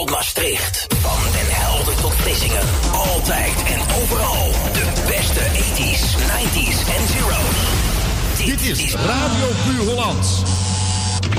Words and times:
tot 0.00 0.10
Maastricht. 0.10 0.86
Van 1.00 1.32
Den 1.32 1.46
Helder 1.48 1.94
tot 1.94 2.14
Vlissingen. 2.14 2.62
Altijd 2.92 3.54
en 3.66 3.80
overal. 4.02 4.50
De 4.72 4.86
beste 5.06 5.40
80s, 5.40 6.16
90s 6.16 6.78
en 6.96 7.06
zeros. 7.08 7.56
Dit 8.44 8.78
is 8.78 8.94
Radio 8.94 9.46
Puur 9.64 9.88
Holland. 9.88 10.42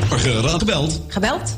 Morgen 0.10 0.42
raad 0.42 0.60
gebeld. 0.60 1.02
Gebeld? 1.08 1.58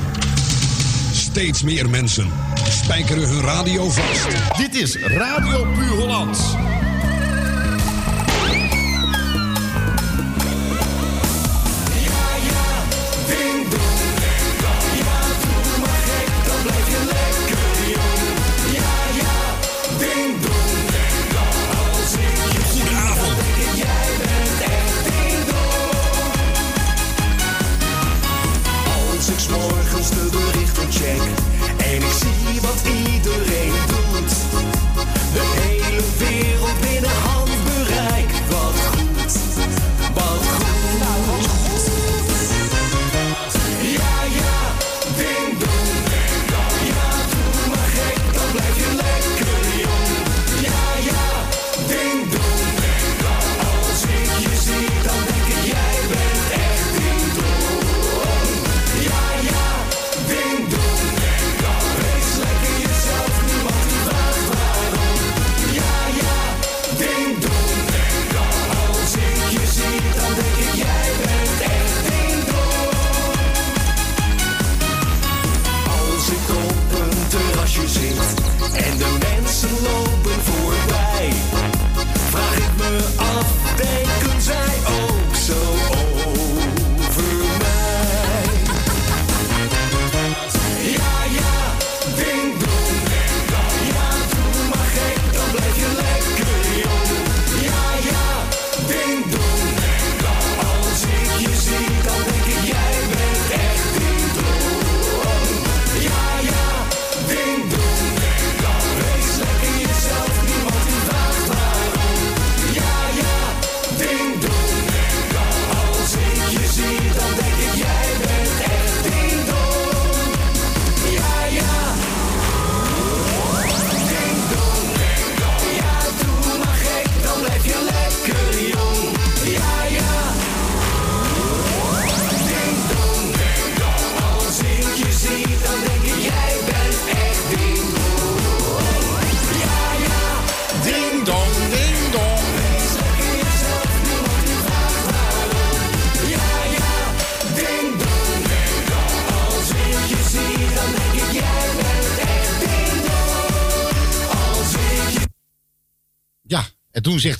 Steeds 1.31 1.63
meer 1.63 1.89
mensen 1.89 2.31
spijkeren 2.69 3.27
hun 3.27 3.41
radio 3.41 3.89
vast. 3.89 4.57
Dit 4.57 4.75
is 4.75 4.95
Radio 4.95 5.65
Puur 5.65 5.97
Holland. 5.97 6.57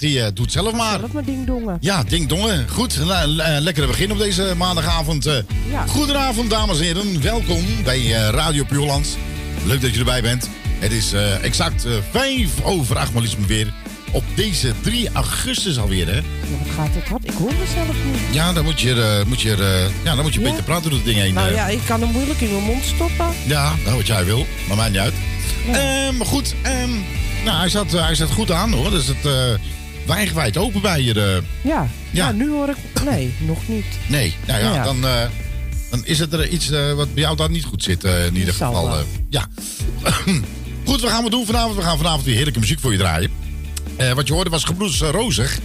Hij, 0.02 0.22
eh, 0.26 0.28
doe 0.34 0.44
het 0.46 0.54
zelf 0.54 0.74
maar. 0.74 1.00
Zelf 1.00 1.12
maar 1.12 1.26
dingdongen. 1.26 1.78
Ja, 1.80 2.04
ding 2.04 2.28
dongen. 2.28 2.70
Goed, 2.70 2.96
le- 2.96 3.26
le- 3.28 3.60
lekkere 3.60 3.88
begin 3.88 4.12
op 4.12 4.18
deze 4.18 4.54
maandagavond. 4.58 5.26
eh. 5.26 5.34
Ja. 5.72 5.86
Goedenavond, 5.88 6.50
dames 6.50 6.78
en 6.80 6.84
heren. 6.84 7.22
Welkom 7.22 7.66
bij 7.84 8.00
eh, 8.00 8.30
Radio 8.30 8.64
Puurland. 8.64 9.18
Leuk 9.66 9.82
dat 9.82 9.94
je 9.94 10.00
erbij 10.00 10.22
bent. 10.22 10.50
Het 10.80 10.92
is 10.92 11.14
exact 11.42 11.86
vijf 12.12 12.50
over 12.64 12.98
acht, 12.98 13.14
maar 13.14 13.24
weer. 13.48 13.74
Op 14.12 14.24
deze 14.36 14.74
3 14.82 15.10
augustus 15.14 15.78
alweer, 15.78 16.08
hè? 16.08 16.16
Ja, 16.16 16.22
wat 16.64 16.74
gaat 16.76 16.90
het 16.96 17.08
hard? 17.08 17.24
Ik 17.28 17.34
hoor 17.38 17.52
mezelf 17.60 17.96
niet. 18.06 18.34
Ja, 18.34 18.54
dan 18.54 18.64
moet 18.64 18.82
je, 18.82 19.24
moet 19.28 19.42
je, 19.42 19.90
ja, 20.04 20.16
dan 20.16 20.24
moet 20.24 20.34
je 20.34 20.40
Ja? 20.40 20.48
beetje 20.50 20.64
praten 20.64 20.84
door 20.90 21.00
het 21.00 21.08
ding 21.08 21.18
heen. 21.20 21.34
Nou 21.34 21.52
ja, 21.54 21.68
ik 21.68 21.80
kan 21.86 22.02
hem 22.02 22.12
moeilijk 22.12 22.42
in 22.42 22.52
mijn 22.52 22.64
mond 22.64 22.84
stoppen. 22.84 23.26
Ja, 23.46 23.74
nou 23.86 23.96
wat 23.98 24.08
jij 24.08 24.26
wil. 24.26 24.46
Maar 24.68 24.78
mij 24.78 24.90
niet 24.90 25.00
uit. 25.00 25.14
Eh, 25.72 26.10
maar 26.18 26.28
goed, 26.28 26.56
ehm, 26.62 26.90
nou, 27.46 27.58
hij, 27.60 27.70
zat, 27.70 27.92
hij 27.92 28.16
zat 28.16 28.32
goed 28.32 28.52
aan 28.52 28.72
hoor. 28.72 28.90
Dus 28.90 29.08
het 29.08 29.26
wijdgewijd 30.16 30.58
open 30.58 30.82
bij 30.82 31.02
je. 31.02 31.14
eh. 31.14 31.44
Ja. 31.72 31.88
Ja. 32.12 32.26
ja, 32.26 32.32
nu 32.32 32.50
hoor 32.50 32.70
ik... 32.70 32.78
Nee, 33.06 33.34
nog 33.48 33.68
niet. 33.68 33.86
nee, 34.08 34.36
nou 34.48 34.64
ja, 34.64 34.74
Ja. 34.74 34.84
Dan, 34.84 35.06
eh, 35.06 35.22
dan 35.90 36.06
is 36.06 36.20
het 36.20 36.34
er 36.34 36.48
iets 36.48 36.70
eh, 36.72 36.94
wat 36.94 37.14
bij 37.14 37.24
jou 37.24 37.36
dan 37.36 37.52
niet 37.52 37.64
goed 37.66 37.84
zit. 37.84 38.04
in 38.04 38.36
ieder 38.36 38.54
zal 38.54 38.74
geval. 38.74 38.98
ja. 39.30 39.48
goed, 40.86 41.02
wat 41.02 41.10
gaan 41.12 41.24
we 41.24 41.30
doen 41.30 41.46
vanavond? 41.46 41.76
We 41.76 41.82
gaan 41.82 41.98
vanavond 41.98 42.24
weer 42.24 42.36
heerlijke 42.36 42.60
muziek 42.60 42.80
voor 42.80 42.92
je 42.92 42.98
draaien. 42.98 43.30
Wat 44.16 44.28
je 44.28 44.34
hoorde 44.34 44.50
was 44.50 44.64
Gebroeders 44.64 45.02
Rozig. 45.02 45.60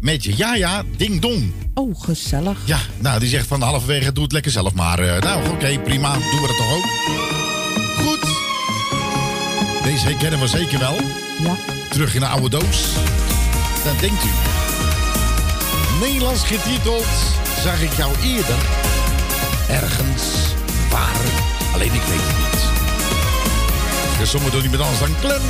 Met 0.00 0.24
je 0.24 0.36
ja 0.36 0.54
ja 0.54 0.82
ding 0.96 1.20
dong. 1.20 1.52
Oh, 1.74 2.00
gezellig. 2.02 2.58
Ja, 2.64 2.78
nou 2.98 3.20
die 3.20 3.28
zegt 3.28 3.46
van 3.46 3.62
halverwege 3.62 4.12
doe 4.12 4.22
het 4.22 4.32
lekker 4.32 4.50
zelf 4.50 4.74
maar. 4.74 5.00
nou 5.20 5.48
oké, 5.48 5.78
prima. 5.78 6.12
Doen 6.12 6.22
we 6.40 6.46
dat 6.46 6.56
toch 6.56 6.72
ook. 6.76 6.84
Goed. 8.06 8.28
Deze 9.84 10.04
herkennen 10.04 10.40
we 10.40 10.46
zeker 10.46 10.78
wel. 10.78 10.94
Ja. 11.42 11.56
Terug 11.90 12.14
in 12.14 12.20
de 12.20 12.26
oude 12.26 12.48
doos. 12.50 12.84
Dat 13.84 14.00
denkt 14.00 14.24
u. 14.24 14.30
Nederlands 16.00 16.42
getiteld 16.42 17.06
zag 17.62 17.82
ik 17.82 17.92
jou 17.92 18.12
eerder. 18.22 18.58
Ergens. 19.68 20.22
Waar. 20.90 21.20
Alleen 21.74 21.92
ik 21.92 22.02
weet 22.02 22.20
het 22.22 22.38
niet. 22.38 22.60
Dus 24.18 24.30
sommigen 24.30 24.52
doen 24.52 24.62
niet 24.62 24.70
met 24.70 24.80
anders 24.80 25.00
dan 25.00 25.14
klem. 25.20 25.42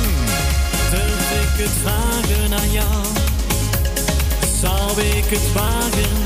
Durf 0.89 1.31
ik 1.43 1.63
het 1.63 1.71
vragen 1.81 2.59
aan 2.59 2.71
jou? 2.71 3.05
Zou 4.61 5.01
ik 5.01 5.25
het 5.25 5.53
wagen 5.53 6.17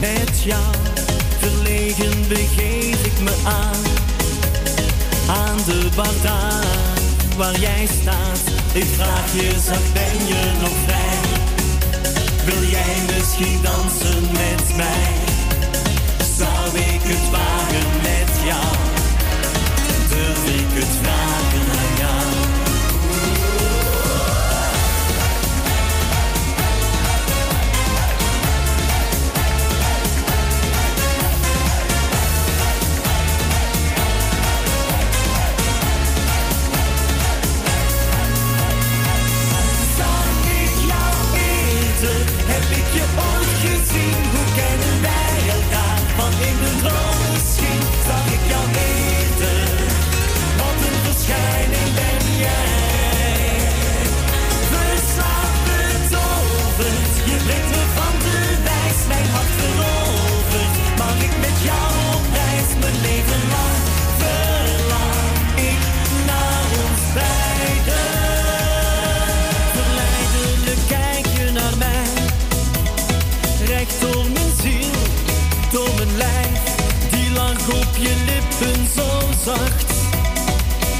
met 0.00 0.42
jou? 0.42 0.74
Verlegen 1.38 2.28
begeef 2.28 3.04
ik 3.04 3.20
me 3.20 3.34
aan. 3.44 3.82
Aan 5.36 5.56
de 5.66 5.88
bar 5.96 6.14
daar 6.22 6.64
waar 7.36 7.58
jij 7.58 7.88
staat. 8.00 8.40
Ik 8.72 8.86
vraag 8.96 9.32
je, 9.34 9.50
zacht 9.64 9.92
ben 9.92 10.26
je 10.26 10.52
nog 10.60 10.72
vrij? 10.86 11.01
Wil 12.44 12.62
jij 12.62 12.96
misschien 13.14 13.62
dansen 13.62 14.22
met 14.22 14.76
mij? 14.76 15.12
Zou 16.36 16.78
ik 16.78 17.00
het 17.02 17.30
wagen 17.30 17.90
met 18.02 18.44
jou? 18.44 18.76
Durf 20.08 20.60
ik 20.60 20.66
het 20.70 21.00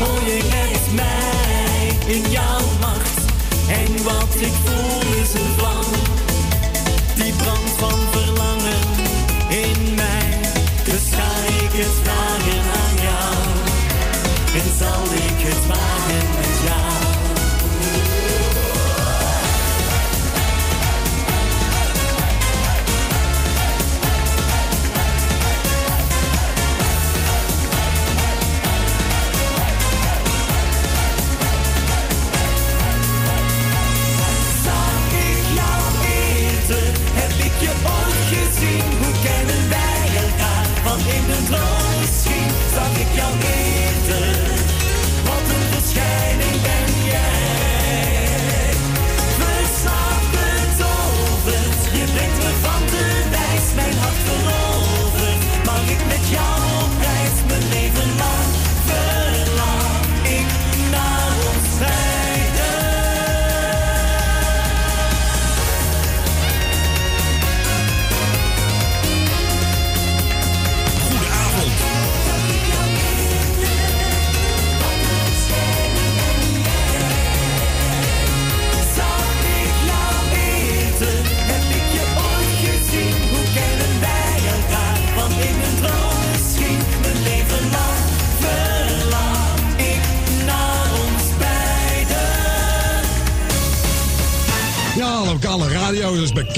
Hoor 0.03 0.23
je 0.27 0.39
ergens 0.63 0.89
mij 0.95 2.15
in 2.15 2.31
jouw 2.31 2.61
macht? 2.81 3.19
En 3.69 4.03
wat 4.03 4.35
ik 4.49 4.55
voel 4.65 5.01
is 5.23 5.33
een 5.41 5.51
vlam, 5.57 5.85
die 7.15 7.33
brand 7.33 7.71
van 7.79 7.99
verlangen 8.11 8.85
in 9.49 9.95
mij. 9.95 10.41
Dus 10.85 11.05
ga 11.17 11.31
ik 11.65 11.73
het 11.83 11.95
vragen 12.03 12.63
aan 12.81 12.97
jou 13.09 13.35
en 14.61 14.69
zal 14.79 15.05
ik 15.15 15.22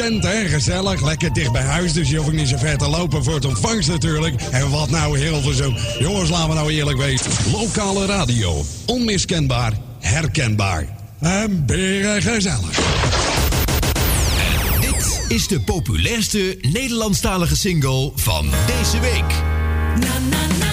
En 0.04 0.48
gezellig. 0.48 1.00
Lekker 1.00 1.32
dicht 1.32 1.52
bij 1.52 1.62
huis, 1.62 1.92
dus 1.92 2.10
je 2.10 2.16
hoeft 2.16 2.32
niet 2.32 2.48
zo 2.48 2.56
ver 2.56 2.78
te 2.78 2.88
lopen 2.88 3.24
voor 3.24 3.34
het 3.34 3.44
ontvangst 3.44 3.88
natuurlijk. 3.88 4.42
En 4.50 4.70
wat 4.70 4.90
nou 4.90 5.18
heel 5.18 5.40
veel 5.40 5.52
zo. 5.52 5.72
Jongens, 5.98 6.30
laten 6.30 6.48
we 6.48 6.54
nou 6.54 6.70
eerlijk 6.72 6.98
weten. 6.98 7.30
Lokale 7.52 8.06
radio. 8.06 8.64
Onmiskenbaar, 8.86 9.72
herkenbaar. 10.00 10.88
En 11.20 11.66
beren 11.66 12.22
gezellig. 12.22 12.78
En 14.38 14.80
dit 14.80 15.20
is 15.28 15.48
de 15.48 15.60
populairste 15.60 16.58
Nederlandstalige 16.60 17.56
single 17.56 18.12
van 18.14 18.46
deze 18.66 19.00
week. 19.00 19.42
Na, 20.00 20.18
na, 20.30 20.46
na. 20.58 20.63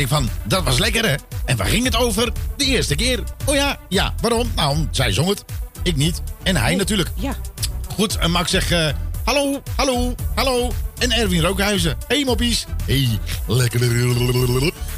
ik 0.00 0.08
van, 0.08 0.28
dat 0.44 0.64
was 0.64 0.78
lekker 0.78 1.08
hè. 1.08 1.14
En 1.44 1.56
waar 1.56 1.66
ging 1.66 1.84
het 1.84 1.96
over? 1.96 2.32
De 2.56 2.64
eerste 2.64 2.94
keer. 2.94 3.22
Oh 3.44 3.54
ja, 3.54 3.78
ja, 3.88 4.14
waarom? 4.20 4.50
Nou, 4.56 4.86
zij 4.90 5.12
zong 5.12 5.28
het. 5.28 5.44
Ik 5.82 5.96
niet. 5.96 6.22
En 6.42 6.56
hij 6.56 6.72
oh, 6.72 6.78
natuurlijk. 6.78 7.10
Ja. 7.14 7.36
Goed, 7.94 8.16
en 8.16 8.30
Max 8.30 8.50
zegt, 8.50 8.70
eh, 8.70 8.88
hallo, 9.24 9.62
hallo, 9.76 10.14
hallo. 10.34 10.72
En 10.98 11.12
Erwin 11.12 11.40
Rookhuizen. 11.40 11.96
hey, 12.08 12.24
moppies. 12.24 12.66
hey, 12.86 13.08
lekker. 13.46 13.80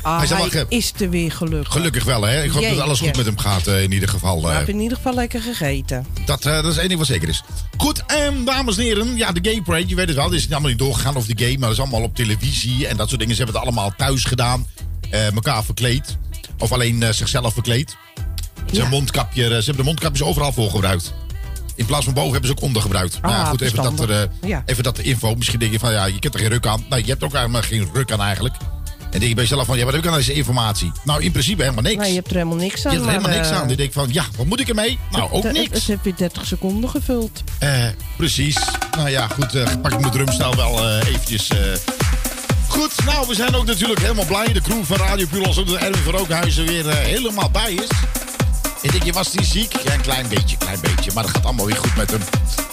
Ah, 0.03 0.19
hij, 0.19 0.39
hij 0.39 0.61
eh, 0.61 0.65
is 0.69 0.93
er 0.99 1.11
weer 1.11 1.33
gelukkig. 1.33 1.73
Gelukkig 1.73 2.05
wel, 2.05 2.23
hè? 2.23 2.43
Ik 2.43 2.51
hoop 2.51 2.63
dat 2.63 2.79
alles 2.79 3.01
goed 3.01 3.17
met 3.17 3.27
hem 3.27 3.39
gaat, 3.39 3.67
eh, 3.67 3.83
in 3.83 3.93
ieder 3.93 4.09
geval. 4.09 4.45
Uh, 4.45 4.53
ik 4.53 4.59
heb 4.59 4.69
in 4.69 4.81
ieder 4.81 4.97
geval 4.97 5.15
lekker 5.15 5.41
gegeten. 5.41 6.07
Dat, 6.27 6.43
dat 6.43 6.65
is 6.65 6.77
één 6.77 6.89
ding 6.89 6.99
wat 6.99 7.09
zeker 7.09 7.29
is. 7.29 7.43
Goed, 7.77 8.03
um, 8.29 8.45
dames 8.45 8.77
en 8.77 8.83
heren. 8.83 9.17
Ja, 9.17 9.33
de 9.33 9.51
Gay 9.51 9.63
Parade, 9.63 9.89
je 9.89 9.95
weet 9.95 10.07
het 10.07 10.17
wel. 10.17 10.25
Het 10.25 10.35
is 10.35 10.51
allemaal 10.51 10.71
niet 10.71 10.79
doorgegaan 10.79 11.17
of 11.17 11.27
de 11.27 11.45
game. 11.45 11.59
maar 11.59 11.69
dat 11.69 11.79
is 11.79 11.81
allemaal 11.81 12.03
op 12.03 12.17
televisie. 12.17 12.87
En 12.87 12.97
dat 12.97 13.09
soort 13.09 13.21
dingen. 13.21 13.37
Ze 13.37 13.43
hebben 13.43 13.61
het 13.61 13.69
allemaal 13.71 13.93
thuis 13.97 14.25
gedaan 14.25 14.67
eh 15.13 15.33
elkaar 15.35 15.65
verkleed. 15.65 16.17
Of 16.59 16.73
alleen 16.73 17.03
eh, 17.03 17.13
zichzelf 17.13 17.53
verkleed. 17.53 17.97
Zijn 18.73 18.83
Ja. 18.85 18.89
mondkapje, 18.91 19.43
eh, 19.43 19.49
ze 19.49 19.55
hebben 19.55 19.77
de 19.77 19.83
mondkapjes 19.83 20.23
overal 20.23 20.53
voor 20.53 20.71
gebruikt. 20.71 21.13
In 21.77 21.87
plaats 21.87 22.05
van 22.05 22.15
boven 22.15 22.33
hebben 22.33 22.49
ze 22.51 22.57
ook 22.57 22.63
onder 22.63 22.83
gebruikt. 22.83 23.19
Ah, 23.23 23.49
goed, 23.49 23.61
even 23.61 23.83
dat, 23.83 24.01
er, 24.01 24.11
eh, 24.11 24.29
Ja. 24.49 24.63
even 24.67 24.83
dat 24.83 24.99
info. 24.99 25.35
Misschien 25.35 25.59
denk 25.59 25.73
je 25.73 25.79
van, 25.79 25.93
ja, 25.93 26.05
je 26.05 26.13
hebt 26.13 26.35
er 26.35 26.41
geen 26.41 26.49
ruk 26.49 26.67
aan. 26.67 26.85
Nou, 26.89 27.03
je 27.03 27.09
hebt 27.11 27.23
ook 27.23 27.33
helemaal 27.33 27.63
geen 27.63 27.89
ruk 27.93 28.13
aan 28.13 28.21
eigenlijk. 28.21 28.55
En 29.01 29.19
denk 29.19 29.23
je 29.31 29.35
bij 29.35 29.45
jezelf 29.45 29.67
van, 29.67 29.79
ja, 29.79 29.85
wat 29.85 29.95
heb 29.95 30.03
ik 30.05 30.11
aan 30.11 30.17
deze 30.17 30.33
informatie? 30.33 30.93
Nou, 31.05 31.23
in 31.23 31.31
principe 31.33 31.63
helemaal 31.63 31.83
niks. 31.83 31.97
Nee, 31.97 32.09
je 32.09 32.15
hebt 32.15 32.29
er 32.31 32.37
helemaal 32.37 32.57
niks 32.57 32.87
aan. 32.87 32.93
je 32.93 32.99
hebt 32.99 33.09
er 33.11 33.17
helemaal 33.17 33.37
niks 33.39 33.51
eh, 33.51 33.57
aan. 33.61 33.67
Dan 33.69 33.77
denk 33.77 33.89
ik 33.89 33.93
van, 33.95 34.09
ja, 34.13 34.25
wat 34.37 34.47
moet 34.47 34.61
ik 34.61 34.69
ermee? 34.69 34.99
Nou, 35.11 35.31
ook 35.33 35.53
niks. 35.53 35.75
Het 35.75 35.85
heeft 35.87 36.03
weer 36.03 36.17
30 36.17 36.47
seconden 36.47 36.91
gevuld. 36.91 37.43
Eh, 37.59 37.85
precies. 38.17 38.57
Nou 38.97 39.09
ja, 39.11 39.27
goed. 39.29 39.55
eh 39.55 39.67
pak 39.83 39.93
ik 39.93 40.01
mijn 40.01 40.13
drumstijl 40.13 40.55
wel 40.57 40.89
eh, 40.89 41.09
eventjes. 41.09 41.49
Goed, 42.73 43.05
nou, 43.05 43.27
we 43.29 43.35
zijn 43.35 43.55
ook 43.55 43.67
natuurlijk 43.67 44.01
helemaal 44.01 44.25
blij. 44.25 44.53
De 44.53 44.61
crew 44.61 44.85
van 44.85 44.97
Radio 44.97 45.27
Pulos, 45.27 45.59
ook 45.59 45.67
dat 45.67 45.77
Erwin 45.77 46.03
van 46.03 46.13
Rookhuizen 46.13 46.67
weer 46.67 46.89
eh, 46.89 46.97
helemaal 46.97 47.51
bij 47.51 47.73
is. 47.73 47.89
Ik 48.81 48.91
denk, 48.91 49.03
je 49.03 49.13
was 49.13 49.31
die 49.31 49.45
ziek? 49.45 49.73
Ja, 49.85 49.93
een 49.93 50.01
klein 50.01 50.29
beetje, 50.29 50.57
klein 50.57 50.81
beetje. 50.81 51.11
Maar 51.15 51.23
dat 51.23 51.33
gaat 51.33 51.45
allemaal 51.45 51.67
weer 51.67 51.77
goed 51.77 51.97
met 51.97 52.11
hem. 52.11 52.21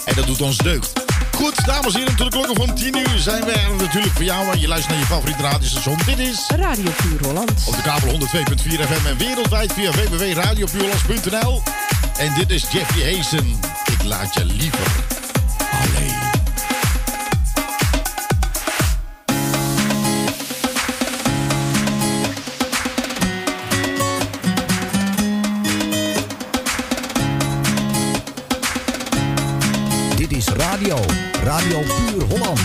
En 0.04 0.14
dat 0.14 0.26
doet 0.26 0.40
ons 0.40 0.56
deugd. 0.56 0.92
Goed, 1.34 1.64
dames 1.64 1.94
en 1.94 1.98
heren, 1.98 2.16
tot 2.16 2.32
de 2.32 2.38
klokken 2.38 2.66
van 2.66 2.74
10 2.74 2.96
uur 2.96 3.18
zijn 3.18 3.44
we 3.44 3.52
er 3.52 3.76
natuurlijk 3.76 4.12
voor 4.14 4.24
jou. 4.24 4.52
En 4.52 4.60
je 4.60 4.68
luistert 4.68 4.92
naar 4.92 5.02
je 5.02 5.06
favoriete 5.06 5.42
radiostation. 5.42 5.98
Dit 6.06 6.18
is 6.18 6.46
Radio 6.48 6.90
Puur 6.96 7.26
Holland. 7.26 7.52
op 7.66 7.76
de 7.76 7.82
kabel 7.82 8.18
102.4 8.18 8.20
FM 8.66 9.06
en 9.06 9.18
wereldwijd 9.18 9.72
via 9.72 9.90
www.radiopuurlands.nl. 9.90 11.62
En 12.18 12.34
dit 12.34 12.50
is 12.50 12.64
Jeffy 12.72 13.14
Hazen. 13.14 13.60
Ik 13.86 14.02
laat 14.04 14.34
je 14.34 14.44
liever 14.44 14.88
alleen. 15.70 16.09
Radio. 30.90 31.80
Puur 31.80 32.22
Holland. 32.28 32.60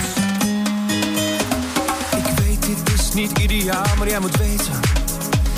Ik 2.16 2.44
weet, 2.44 2.62
dit 2.66 2.94
is 2.94 3.14
niet 3.14 3.38
ideaal, 3.40 3.86
maar 3.98 4.08
jij 4.08 4.20
moet 4.20 4.38
weten 4.38 4.74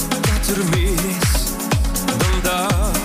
dat 0.09 0.55
er 0.55 0.63
meer 0.69 0.91
is 0.93 1.41
dan 2.05 2.41
dat. 2.43 2.97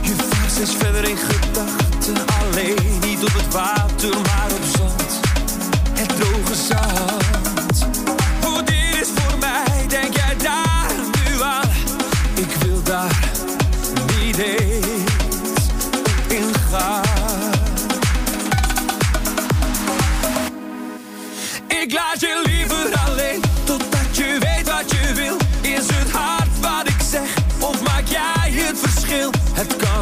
Je 0.00 0.14
vaart 0.16 0.50
steeds 0.50 0.74
verder 0.78 1.08
in 1.08 1.16
gedachten, 1.16 2.14
alleen 2.40 2.98
niet 3.00 3.22
op 3.22 3.32
het 3.32 3.52
water, 3.52 4.10
maar 4.10 4.50
op 4.50 4.64
zand. 4.76 5.20
Het 5.92 6.16
droge 6.16 6.54
zand. 6.54 7.86
Hoe 8.42 8.62
dit 8.62 9.00
is 9.00 9.08
voor 9.14 9.38
mij, 9.38 9.86
denk 9.88 10.14
jij 10.14 10.36
daar 10.42 10.92
nu 11.24 11.42
aan? 11.42 11.70
Ik 12.34 12.54
wil 12.60 12.82
daar 12.82 13.20
niet 14.20 14.36
eens 14.36 14.63
Ik 21.84 21.92
laat 21.92 22.20
je 22.20 22.42
liever 22.44 22.98
alleen 23.06 23.40
totdat 23.64 24.16
je 24.16 24.38
weet 24.40 24.70
wat 24.72 24.90
je 24.90 25.12
wil. 25.14 25.36
Is 25.72 25.86
het 25.86 26.10
hard 26.10 26.60
wat 26.60 26.88
ik 26.88 27.00
zeg 27.10 27.34
of 27.60 27.82
maak 27.82 28.06
jij 28.06 28.50
het 28.50 28.78
verschil? 28.78 29.30
Het 29.52 29.76
kan 29.76 29.93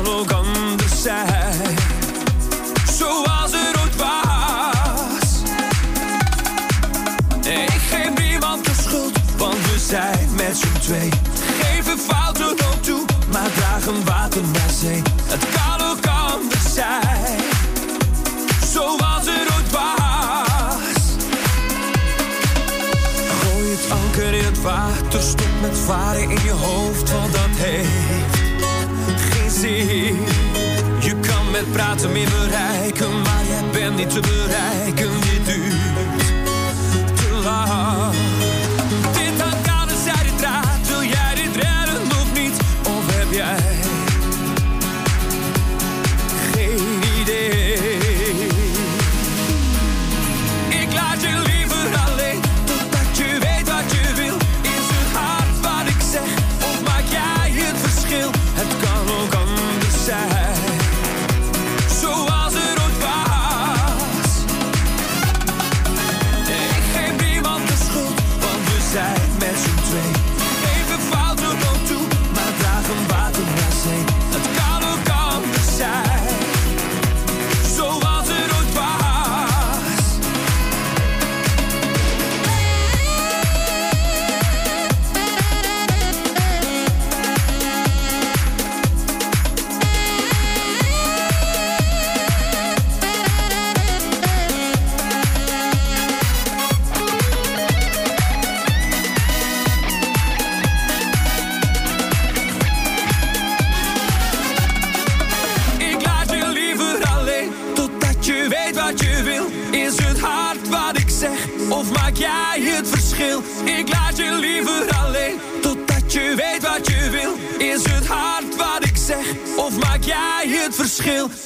met 25.62 25.78
varen 25.78 26.22
in 26.22 26.42
je 26.44 26.50
hoofd, 26.50 27.10
want 27.12 27.32
dat 27.32 27.54
heeft 27.56 28.36
geen 29.20 29.50
zin. 29.50 30.16
Je 31.00 31.14
kan 31.20 31.50
met 31.50 31.72
praten 31.72 32.12
meer 32.12 32.28
bereiken, 32.28 33.22
maar 33.22 33.44
jij 33.48 33.64
bent 33.72 33.96
niet 33.96 34.10
te 34.10 34.20
bereiken. 34.20 35.10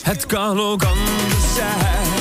Het 0.02 0.26
kan 0.26 0.60
ook 0.60 0.82
anders 0.84 1.54
zijn, 1.54 2.15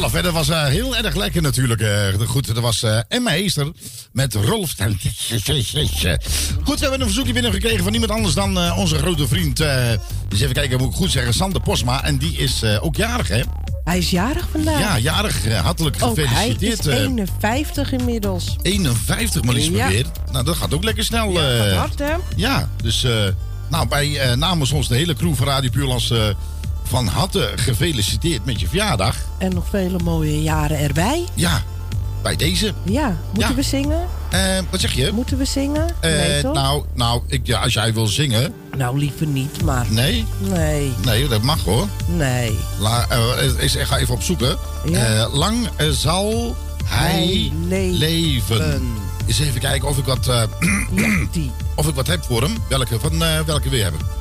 zelf. 0.00 0.12
Dat 0.12 0.32
was 0.32 0.48
eh, 0.48 0.64
heel 0.64 0.96
erg 0.96 1.14
lekker 1.14 1.42
natuurlijk. 1.42 1.80
Eh. 1.80 2.26
Goed, 2.26 2.46
dat 2.46 2.58
was 2.58 2.82
uh, 2.82 2.98
Emma 3.08 3.30
Heester 3.30 3.72
met 4.12 4.34
Rolf. 4.34 4.74
Goed, 6.62 6.74
we 6.74 6.80
hebben 6.80 7.00
een 7.00 7.06
verzoekje 7.06 7.32
binnengekregen 7.32 7.82
van 7.82 7.90
niemand 7.90 8.12
anders 8.12 8.34
dan 8.34 8.72
onze 8.72 8.98
grote 8.98 9.28
vriend. 9.28 9.56
dus 10.28 10.40
even 10.40 10.52
kijken, 10.52 10.78
moet 10.78 10.90
ik 10.90 10.96
goed 10.96 11.10
zeggen. 11.10 11.34
Sander 11.34 11.60
Posma. 11.60 12.04
En 12.04 12.18
die 12.18 12.36
is 12.36 12.64
ook 12.80 12.96
jarig, 12.96 13.28
hè? 13.28 13.42
Hij 13.84 13.98
is 13.98 14.10
jarig 14.10 14.48
vandaag. 14.52 14.80
Ja, 14.80 14.98
jarig. 14.98 15.54
hartelijk 15.62 15.98
gefeliciteerd. 15.98 16.78
Ook 16.78 16.92
hij 16.92 17.00
is 17.00 17.06
51 17.06 17.92
inmiddels. 17.92 18.56
51 18.62 19.42
maar 19.42 19.54
liefst 19.54 19.70
ja. 19.70 19.90
Nou, 20.32 20.44
dat 20.44 20.56
gaat 20.56 20.74
ook 20.74 20.84
lekker 20.84 21.04
snel. 21.04 21.30
Ja, 21.30 21.40
dat 21.40 21.66
gaat 21.66 21.76
hard, 21.76 21.98
hè? 21.98 22.14
Ja, 22.36 22.70
dus 22.82 23.06
nou, 23.68 23.88
bij, 23.88 24.34
namens 24.36 24.72
ons 24.72 24.88
de 24.88 24.96
hele 24.96 25.14
crew 25.14 25.34
van 25.34 25.46
Radio 25.46 25.70
Puurlands 25.70 26.12
van 26.88 27.06
harte 27.06 27.52
gefeliciteerd 27.56 28.44
met 28.44 28.60
je 28.60 28.68
verjaardag. 28.68 29.16
En 29.38 29.54
nog 29.54 29.68
vele 29.68 29.98
mooie 30.04 30.42
jaren 30.42 30.78
erbij. 30.78 31.24
Ja, 31.34 31.62
bij 32.22 32.36
deze. 32.36 32.72
Ja, 32.82 33.16
moeten 33.32 33.54
we 33.54 33.62
zingen? 33.62 34.06
Eh, 34.30 34.58
wat 34.70 34.80
zeg 34.80 34.92
je? 34.92 35.10
Moeten 35.12 35.38
we 35.38 35.44
zingen? 35.44 35.88
Eh, 36.00 36.10
nee, 36.10 36.42
toch? 36.42 36.54
Nou, 36.54 36.84
nou 36.94 37.22
ik, 37.26 37.46
ja, 37.46 37.60
als 37.60 37.72
jij 37.72 37.94
wil 37.94 38.06
zingen. 38.06 38.54
Nou, 38.76 38.98
liever 38.98 39.26
niet, 39.26 39.62
maar. 39.62 39.86
Nee? 39.90 40.24
Nee. 40.38 40.92
Nee, 41.04 41.28
dat 41.28 41.42
mag 41.42 41.64
hoor. 41.64 41.86
Nee. 42.06 42.58
La, 42.78 43.06
eh, 43.08 43.62
is, 43.64 43.76
ga 43.78 43.96
even 43.96 44.14
opzoeken. 44.14 44.56
lang 45.32 45.68
zal 45.90 46.56
hij, 46.84 47.52
leven. 47.90 48.96
Eens 49.26 49.38
even 49.38 49.60
kijken 49.60 49.88
of 49.88 49.98
ik 49.98 50.04
wat. 50.04 50.28
of 51.74 51.88
ik 51.88 51.94
wat 51.94 52.06
heb 52.06 52.24
voor 52.24 52.42
hem. 52.42 52.56
Welke, 52.68 53.00
van 53.00 53.18
welke 53.46 53.68
we 53.68 53.76
hebben. 53.76 54.17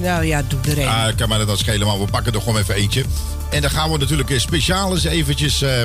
Nou 0.00 0.24
ja, 0.24 0.42
doe 0.48 0.60
er 0.68 0.78
een. 0.78 0.86
Ah, 0.86 1.16
kan 1.16 1.28
maar 1.28 1.38
dat 1.38 1.46
nou 1.46 1.58
schelen, 1.58 1.86
maar 1.86 1.98
we 1.98 2.06
pakken 2.10 2.32
er 2.32 2.40
gewoon 2.40 2.56
even 2.56 2.74
eentje. 2.74 3.04
En 3.50 3.60
dan 3.60 3.70
gaan 3.70 3.90
we 3.90 3.98
natuurlijk 3.98 4.40
speciaal 4.40 4.92
eens 4.92 5.04
eventjes... 5.04 5.62
Eh, 5.62 5.82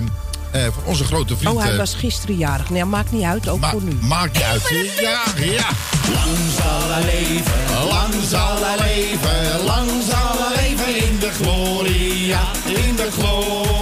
eh, 0.52 0.64
voor 0.74 0.84
onze 0.86 1.04
grote 1.04 1.38
vriend. 1.38 1.56
Oh, 1.56 1.62
hij 1.62 1.72
eh, 1.72 1.78
was 1.78 1.94
gisteren 1.94 2.38
jarig. 2.38 2.70
Nee, 2.70 2.86
maakt 2.86 3.12
niet 3.12 3.24
uit, 3.24 3.50
ook 3.50 3.66
voor 3.66 3.82
nu. 3.82 3.98
Maakt 4.02 4.34
niet 4.34 4.44
uit. 4.44 4.70
Ja, 5.00 5.24
ja. 5.36 5.70
Lang 6.14 6.38
zal 6.58 6.92
hij 6.92 7.04
leven, 7.04 7.88
lang 7.88 8.14
zal 8.30 8.58
hij 8.64 8.78
leven, 8.78 9.64
lang 9.66 9.90
zal 10.10 10.36
hij 10.38 10.68
leven 10.68 11.08
in 11.08 11.20
de 11.20 11.32
gloria, 11.32 12.42
in 12.66 12.96
de 12.96 13.08
gloria. 13.12 13.77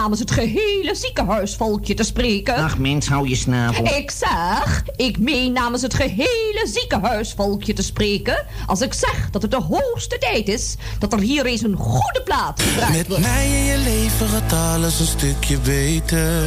namens 0.00 0.20
het 0.20 0.30
gehele 0.30 0.94
ziekenhuisvolkje 0.94 1.94
te 1.94 2.02
spreken. 2.02 2.54
Ach, 2.54 2.78
mens, 2.78 3.08
hou 3.08 3.28
je 3.28 3.36
snavel. 3.36 3.84
Ik 3.84 4.10
zeg, 4.10 4.84
ik 4.96 5.18
meen 5.18 5.52
namens 5.52 5.82
het 5.82 5.94
gehele 5.94 6.62
ziekenhuisvolkje 6.64 7.72
te 7.72 7.82
spreken... 7.82 8.46
als 8.66 8.80
ik 8.80 8.94
zeg 8.94 9.30
dat 9.30 9.42
het 9.42 9.50
de 9.50 9.60
hoogste 9.60 10.18
tijd 10.18 10.48
is 10.48 10.76
dat 10.98 11.12
er 11.12 11.18
hier 11.18 11.46
eens 11.46 11.62
een 11.62 11.76
goede 11.76 12.22
plaats. 12.24 12.62
gebruikt 12.62 13.08
Met 13.08 13.18
mij 13.18 13.46
in 13.46 13.64
je 13.64 13.78
leven 13.78 14.28
gaat 14.28 14.52
alles 14.52 15.00
een 15.00 15.06
stukje 15.06 15.58
beter. 15.58 16.44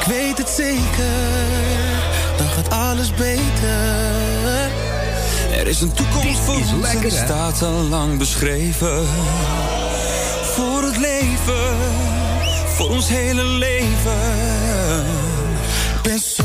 Ik 0.00 0.06
weet 0.06 0.38
het 0.38 0.48
zeker, 0.48 1.12
dan 2.36 2.46
gaat 2.46 2.70
alles 2.70 3.14
beter. 3.14 4.70
Er 5.54 5.66
is 5.66 5.80
een 5.80 5.92
toekomst 5.92 6.38
voor 6.38 6.54
ons 6.54 6.94
en 6.94 7.10
staat 7.10 7.62
al 7.62 7.82
lang 7.82 8.18
beschreven. 8.18 9.06
ons 12.92 13.08
hele 13.08 13.44
leven. 13.44 15.04
Ben 16.02 16.18
zo 16.18 16.44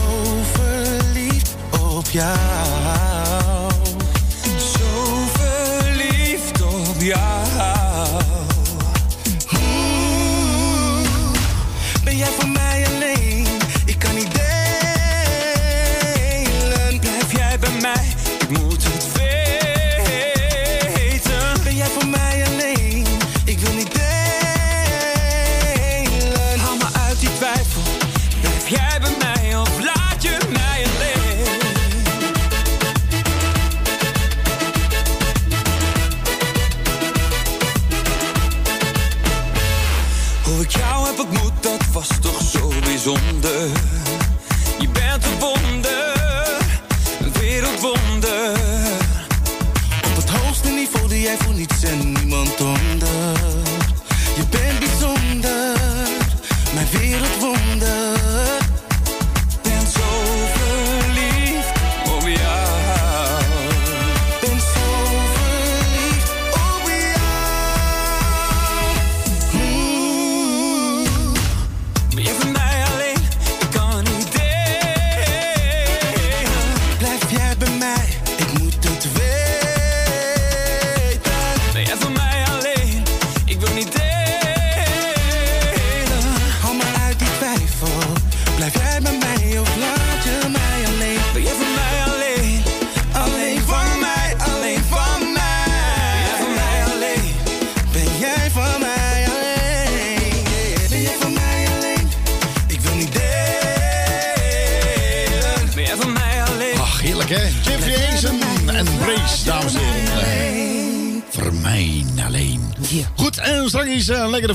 verliefd 0.54 1.56
op 1.80 2.10
jou. 2.10 3.47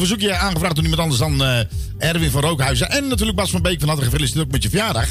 verzoekje 0.06 0.36
aangevraagd 0.36 0.74
door 0.74 0.84
niemand 0.84 1.02
anders 1.02 1.20
dan 1.20 1.66
Erwin 1.98 2.30
van 2.30 2.42
Rookhuizen. 2.42 2.90
En 2.90 3.08
natuurlijk 3.08 3.36
Bas 3.36 3.50
van 3.50 3.62
Beek 3.62 3.80
van 3.80 3.88
harte 3.88 4.04
gefeliciteerd 4.04 4.44
ook 4.44 4.52
met 4.52 4.62
je 4.62 4.68
verjaardag. 4.68 5.08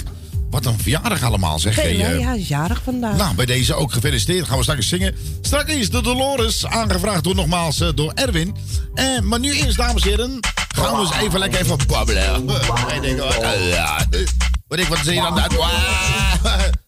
Wat 0.49 0.65
een 0.65 0.79
verjaardag 0.79 1.23
allemaal, 1.23 1.59
zeg 1.59 1.75
je. 1.75 1.97
Ja, 1.97 2.09
ja, 2.09 2.35
jarig 2.35 2.81
vandaag. 2.83 3.17
Nou, 3.17 3.35
bij 3.35 3.45
deze 3.45 3.73
ook 3.73 3.93
gefeliciteerd. 3.93 4.47
Gaan 4.47 4.57
we 4.57 4.63
straks 4.63 4.87
zingen. 4.87 5.15
Straks 5.41 5.73
is 5.73 5.89
de 5.89 6.01
Dolores 6.01 6.65
aangevraagd 6.65 7.23
door 7.23 7.35
nogmaals 7.35 7.77
door 7.95 8.11
Erwin. 8.15 8.55
En 8.93 9.27
maar 9.27 9.39
nu 9.39 9.53
eerst, 9.53 9.77
dames 9.77 10.01
en 10.03 10.09
heren, 10.09 10.39
gaan 10.75 10.95
we 10.95 11.01
eens 11.01 11.15
even 11.21 11.39
lekker 11.39 11.59
even 11.61 11.77
babbelen. 11.87 12.45
Wat 14.67 14.79
ik, 14.79 14.87
wat 14.87 14.97
zie 15.03 15.13
je 15.13 15.21
dan? 15.21 15.33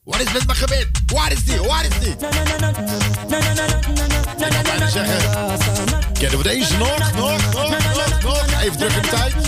Wat 0.03 0.19
is 0.19 0.33
met 0.33 0.45
mijn 0.45 0.57
gebeurd? 0.57 0.99
Wat 1.05 1.31
is 1.31 1.43
dit? 1.43 1.57
Wat 1.57 1.81
is 1.89 1.99
dit? 1.99 2.15
Kennen 6.19 6.37
we 6.37 6.43
deze? 6.43 6.77
Nog? 6.77 7.32
even 8.63 8.77
druk 8.77 8.91
in 8.91 9.01
tijd. 9.01 9.42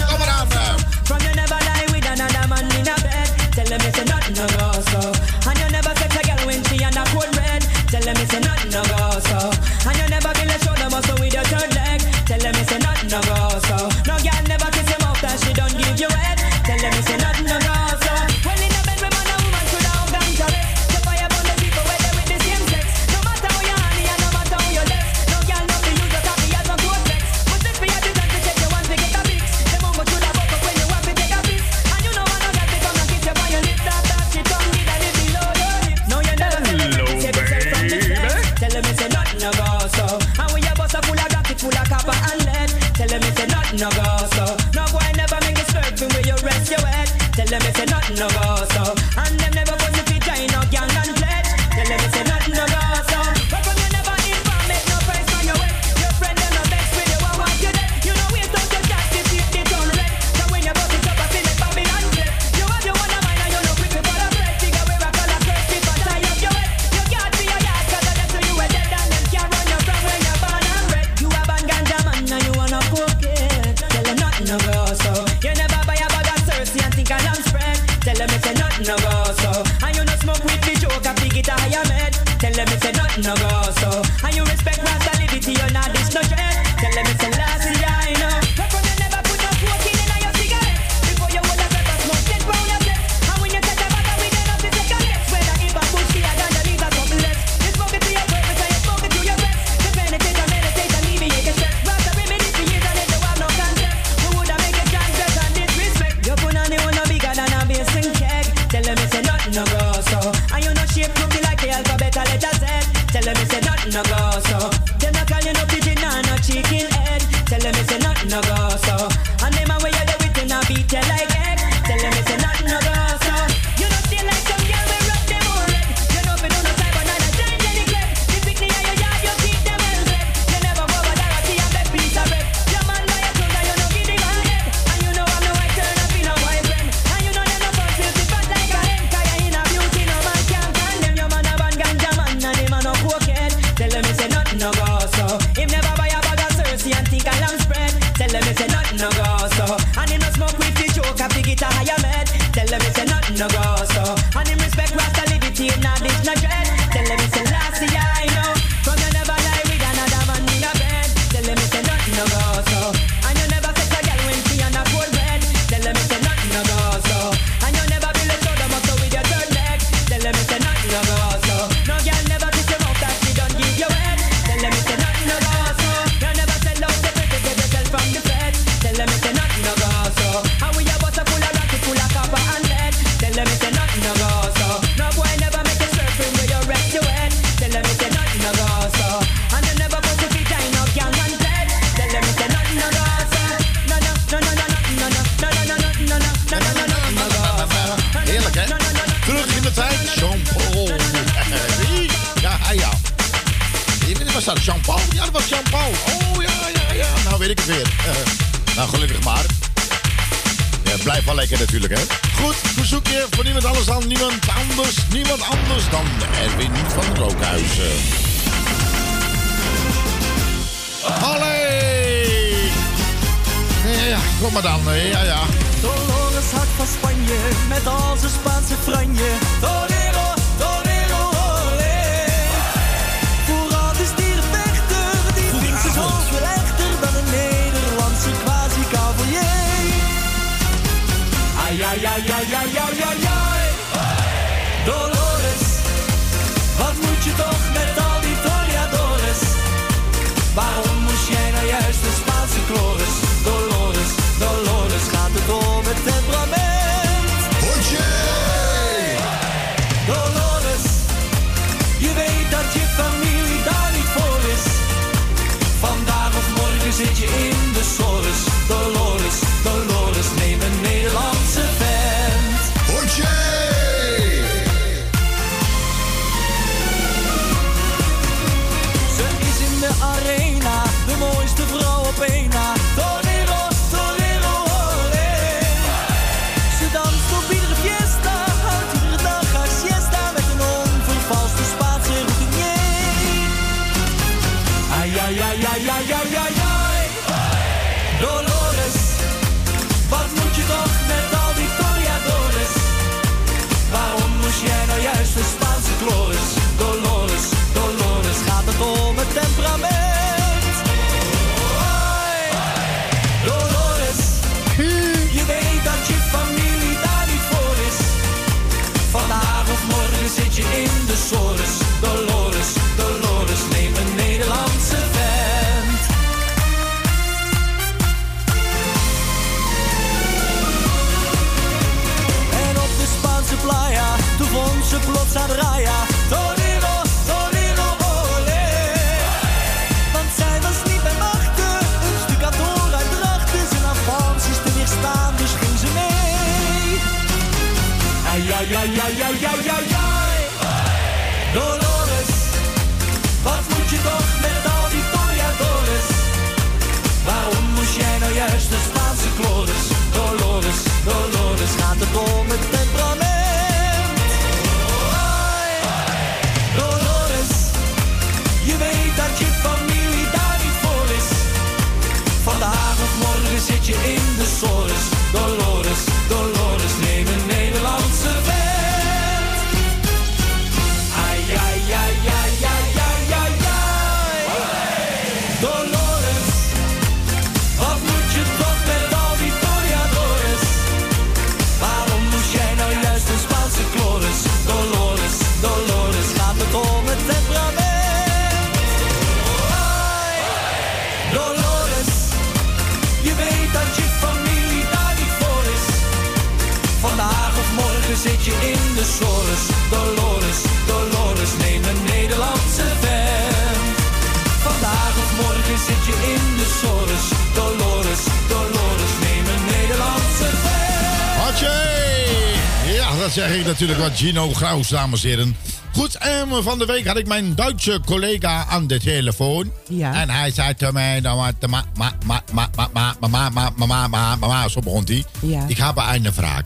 Zeg 423.36 423.56
ik 423.56 423.66
natuurlijk 423.66 424.00
wat 424.00 424.12
Gino 424.16 424.54
Graus, 424.54 424.88
dames 424.88 425.24
en 425.24 425.30
heren. 425.30 425.56
Goed, 425.94 426.16
en 426.16 426.64
van 426.64 426.80
de 426.80 426.86
week 426.86 427.08
had 427.08 427.18
ik 427.18 427.28
mijn 427.28 427.56
Duitse 427.56 428.00
collega 428.06 428.66
aan 428.66 428.88
de 428.88 429.00
telefoon. 429.00 429.72
Ja. 429.88 430.22
En 430.22 430.30
hij 430.30 430.52
zei 430.52 430.76
tegen 430.76 430.94
mij, 430.94 431.20
nou, 431.20 431.38
wat, 431.38 431.70
ma, 431.70 431.84
ma, 431.96 432.12
ma, 432.26 432.42
ma, 432.54 432.70
ma, 432.76 432.88
ma, 432.94 433.16
ma, 433.20 433.50
ma, 433.50 434.08
ma, 434.08 434.08
ma, 434.08 434.36
ma, 434.36 434.68
zo 434.68 434.80
begon 434.80 435.04
hij. 435.06 435.24
Ja. 435.42 435.66
Ik 435.68 435.78
heb 435.78 435.98
een 435.98 436.34
vraag. 436.34 436.62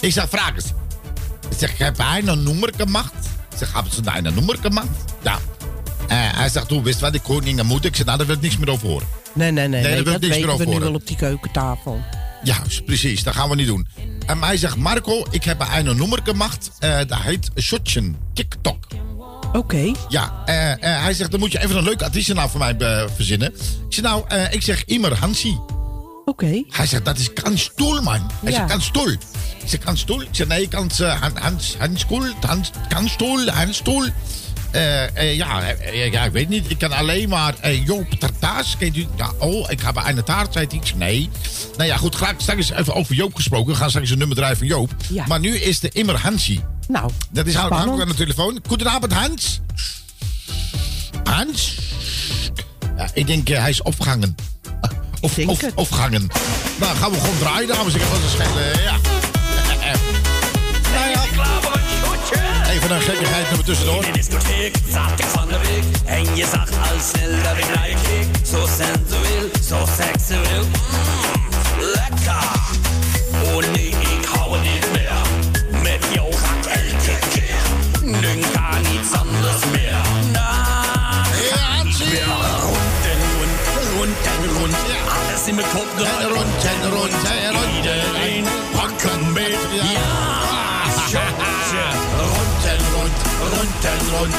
Ik 0.00 0.12
zeg, 0.12 0.28
vraag 0.28 0.54
eens. 0.54 0.72
Ik 1.50 1.58
zeg, 1.58 1.78
heb 1.78 1.96
jij 1.96 2.22
een 2.24 2.42
nummer 2.42 2.72
gemaakt? 2.76 3.26
Ik 3.50 3.58
zeg, 3.58 3.72
hebben 3.72 3.92
ze 3.92 4.00
een 4.04 4.34
nummer 4.34 4.58
gemaakt? 4.60 5.14
Ja. 5.22 5.38
Eh, 6.08 6.16
hij 6.36 6.48
zegt, 6.48 6.70
hoe 6.70 6.82
wist 6.82 7.00
wat 7.00 7.12
de 7.12 7.20
koning 7.20 7.58
en 7.58 7.66
moeder? 7.66 7.86
Ik 7.86 7.96
zeg, 7.96 8.06
nou, 8.06 8.18
daar 8.18 8.26
wil 8.26 8.36
ik 8.36 8.42
niks 8.42 8.56
meer 8.56 8.70
over 8.70 8.88
horen. 8.88 9.06
Nee, 9.32 9.50
nee, 9.50 9.68
nee. 9.68 9.82
Nee, 9.82 9.94
daar 9.94 10.04
wil 10.04 10.14
ik 10.14 10.20
niks 10.20 10.36
meer 10.36 10.46
weten 10.46 10.58
we 10.58 10.64
over 10.64 10.78
nu 10.78 10.84
wel 10.84 10.94
op 10.94 11.06
die 11.06 11.16
keukentafel. 11.16 12.02
Ja, 12.44 12.56
precies. 12.86 13.22
Dat 13.22 13.34
gaan 13.34 13.48
we 13.48 13.54
niet 13.54 13.66
doen. 13.66 13.86
En 14.26 14.42
hij 14.42 14.56
zegt, 14.56 14.76
Marco, 14.76 15.26
ik 15.30 15.44
heb 15.44 15.66
een 15.74 15.84
nummer 15.96 16.20
gemaakt. 16.24 16.70
eh 16.78 16.96
dat 17.06 17.18
heet 17.18 17.50
Shotchen 17.60 18.16
TikTok. 18.34 18.86
Oké. 19.52 19.92
Ja, 20.08 20.42
eh, 20.44 20.72
eh, 20.72 21.02
hij 21.02 21.14
zegt, 21.14 21.30
dan 21.30 21.40
moet 21.40 21.52
je 21.52 21.62
even 21.62 21.76
een 21.76 21.84
leuke 21.84 22.04
artiestennaam 22.04 22.48
voor 22.48 22.58
mij 22.58 22.76
verzinnen. 23.14 23.54
Ik 23.54 23.94
zeg, 23.94 24.04
nou, 24.04 24.34
ik 24.50 24.62
zeg 24.62 24.84
Immer 24.84 25.18
Hansi. 25.18 25.58
Oké. 26.24 26.62
Hij 26.68 26.86
zegt, 26.86 27.04
dat 27.04 27.18
is 27.18 27.32
Kanstoel, 27.32 28.02
man. 28.02 28.30
Hij 28.42 28.50
Ja. 28.52 28.56
zegt, 28.56 28.68
Kanstoel. 28.70 29.08
Ik 29.10 29.20
zeg, 29.70 29.80
Kanstoel? 29.80 30.20
Ik 30.22 30.28
zeg, 30.30 30.46
nee, 30.46 30.68
Kans, 30.68 30.98
Han- 30.98 31.36
Hans, 31.36 31.76
Hanskoel, 31.78 32.24
Hans, 32.46 32.70
Kanstoel, 32.88 33.48
Hanstoel. 33.48 34.04
Eh, 34.04 34.10
ja, 34.80 35.62
eh, 35.62 36.10
ja, 36.12 36.24
ik 36.24 36.32
weet 36.32 36.48
niet. 36.48 36.70
Ik 36.70 36.78
kan 36.78 36.92
alleen 36.92 37.28
maar 37.28 37.54
eh, 37.60 37.86
Joop 37.86 38.10
Tartaas. 38.10 38.76
Kent 38.78 38.96
u? 38.96 39.06
Ja, 39.16 39.30
oh, 39.38 39.70
ik 39.70 39.80
heb 39.80 40.02
een 40.04 40.24
taart, 40.24 40.52
zei 40.52 40.66
hij. 40.68 40.78
Ik 40.78 40.86
zeg, 40.86 40.96
nee. 40.96 41.30
Nou 41.76 41.88
ja, 41.88 41.96
goed, 41.96 42.14
ga- 42.16 42.34
straks 42.36 42.70
even 42.70 42.94
over 42.94 43.14
Joop 43.14 43.34
gesproken. 43.34 43.72
We 43.72 43.78
gaan 43.78 43.90
straks 43.90 44.10
een 44.10 44.18
nummer 44.18 44.36
draaien 44.36 44.56
van 44.56 44.66
Joop. 44.66 44.94
Ja. 45.08 45.24
Maar 45.26 45.40
nu 45.40 45.56
is 45.56 45.80
de 45.80 45.88
Immer 45.88 46.18
Hansi. 46.18 46.60
Nou, 46.88 47.10
Dat 47.30 47.46
is 47.46 47.54
spannend. 47.54 48.00
aan 48.00 48.08
de 48.08 48.14
telefoon. 48.14 48.60
Goedenavond, 48.66 49.12
Hans. 49.12 49.60
Hans? 51.24 51.78
Ja, 52.96 53.08
ik 53.14 53.26
denk, 53.26 53.48
eh, 53.48 53.60
hij 53.60 53.70
is 53.70 53.82
opgehangen. 53.82 54.34
Of, 55.20 55.38
of, 55.38 55.60
opgehangen. 55.74 56.28
Nou, 56.80 56.96
gaan 56.96 57.10
we 57.10 57.20
gewoon 57.20 57.38
draaien, 57.38 57.68
dames 57.68 57.94
en 57.94 58.00
heren. 58.00 58.20
Dat 58.20 58.30
is 58.30 58.36
eh, 58.38 58.84
ja. 58.84 58.90
nou 58.90 59.02
ja. 59.13 59.13
Even 62.84 62.96
een 62.96 63.02
gekkigheid 63.02 63.46
nummer 63.46 63.64
tussendoor. 63.64 64.04
In 64.04 64.12
de 64.12 64.18
discotheek 64.18 64.76
zat 64.88 65.18
ik 65.18 65.24
van 65.24 65.48
de 65.48 65.58
week. 65.58 65.84
En 66.04 66.36
je 66.36 66.46
zag 66.46 66.68
al 66.70 67.00
snel 67.00 67.42
dat 67.42 67.56
ik 67.58 67.74
naar 67.74 67.88
je 67.88 67.96
keek 68.02 68.46
Zo 68.46 68.66
sensueel, 68.66 69.50
zo 69.68 69.86
seksueel. 69.98 70.64
Mm, 70.64 71.84
Lekker. 71.94 72.48
Oh 73.44 73.72
nee, 73.72 73.88
ik 73.88 74.24
hou 74.24 74.60
niet 74.60 74.86
meer. 74.92 75.12
Met 75.82 76.04
jou 76.14 76.32
ga 76.32 76.54
ik 76.56 76.66
elke 76.66 77.18
keer. 77.28 77.62
Nu 78.02 78.40
kan 78.52 78.82
niets 78.92 79.12
anders 79.12 79.62
meer. 79.72 79.96
Na, 80.32 81.22
weer 81.98 82.24
rond 82.60 83.04
en 83.12 83.20
rond, 83.36 83.56
rond 83.96 84.26
en 84.26 84.58
rond. 84.58 84.74
Alles 85.16 85.46
in 85.46 85.54
mijn 85.54 85.66
kop 85.74 85.88
draait 85.96 86.28
rond 86.34 86.64
en 86.64 86.90
rond 86.90 87.12
en 87.24 87.52
rond. 87.52 87.76
Iedereen 87.76 88.44
pak 88.72 89.02
een 89.12 89.32
beet. 89.32 89.58
Ja, 89.72 90.33
rund 93.40 93.70
rund. 94.18 94.34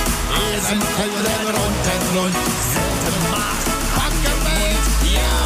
Wir 0.52 0.62
sind 0.62 0.84
Helden 1.88 2.18
rund. 2.18 2.36
Sind 2.74 3.32
Macht, 3.32 3.66
Bankerwelt, 3.96 4.86
ja. 5.14 5.40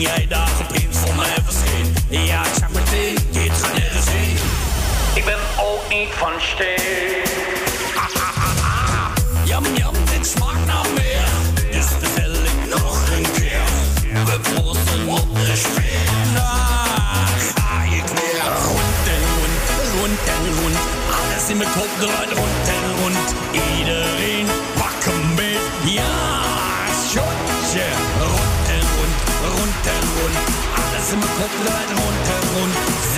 jij 0.00 0.26
daar 0.28 0.50
op 0.60 0.72
in 0.72 0.92
van 0.92 1.24
hebben 1.24 1.52
scheen. 1.52 1.94
Ja, 2.26 2.40
ik 2.44 2.54
zeg 2.58 2.68
meteen, 2.70 3.16
dit 3.30 3.52
gaat 3.52 3.72
nergens 3.72 4.06
heen. 4.08 4.36
Ik 5.14 5.24
ben 5.24 5.38
ook 5.60 5.88
niet 5.88 6.08
van 6.08 6.32
steen. 6.38 7.22
Jam, 9.44 9.64
jam, 9.74 9.94
dit 10.12 10.26
smaakt 10.26 10.66
naar 10.66 10.86
meer. 10.94 11.28
Dus 11.70 11.86
bestel 12.00 12.32
ik 12.32 12.60
nog 12.74 13.10
een 13.16 13.32
keer. 13.32 13.64
We 14.24 14.40
proosten 14.40 15.08
op 15.08 15.34
de 15.34 15.56
sfeer. 15.56 16.34
Daar 16.34 17.38
ga 17.54 17.82
ik 17.82 18.06
weer. 18.18 18.44
Rund 18.74 19.06
en 19.14 19.24
rund, 19.38 19.58
rund 19.94 20.20
en 20.34 20.44
rund. 20.58 20.78
Alles 21.18 21.48
in 21.48 21.56
mijn 21.56 21.70
kop 21.70 21.90
draait 21.98 22.32
rund 22.38 22.68
en 22.76 22.84
rund. 23.02 23.28
Laden, 31.56 31.96
Hund, 31.96 32.18
Hund. 32.54 33.17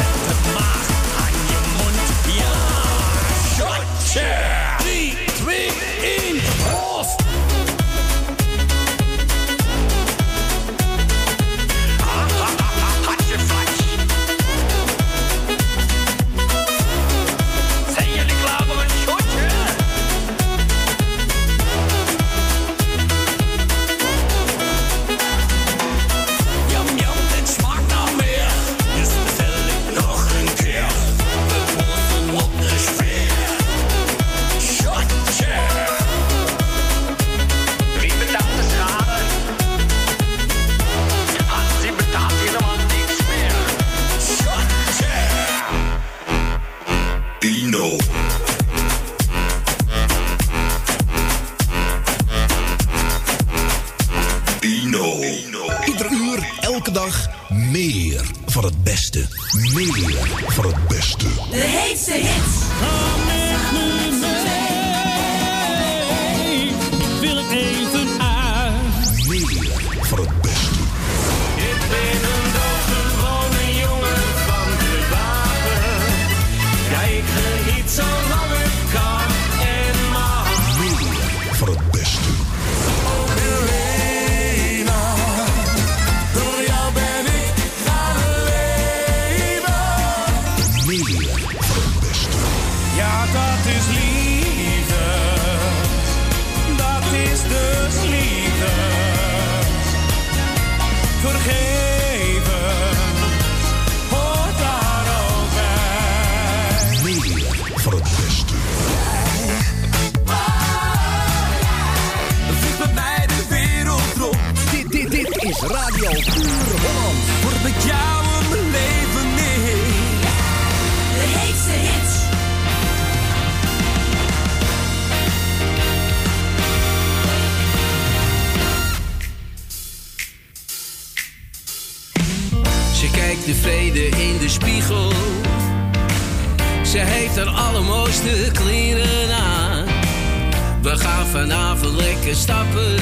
We 140.83 140.97
gaan 140.99 141.26
vanavond 141.26 141.97
lekker 141.97 142.35
stappen. 142.35 142.95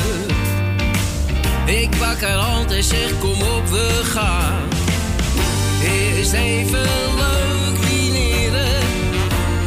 Ik 1.66 1.90
pak 1.98 2.20
haar 2.20 2.38
hand 2.38 2.70
en 2.70 2.82
zeg 2.82 3.18
kom 3.18 3.42
op, 3.42 3.68
we 3.68 4.00
gaan. 4.04 4.68
Eerst 5.82 6.32
even 6.32 6.88
leuk 7.16 7.88
dineren. 7.90 8.80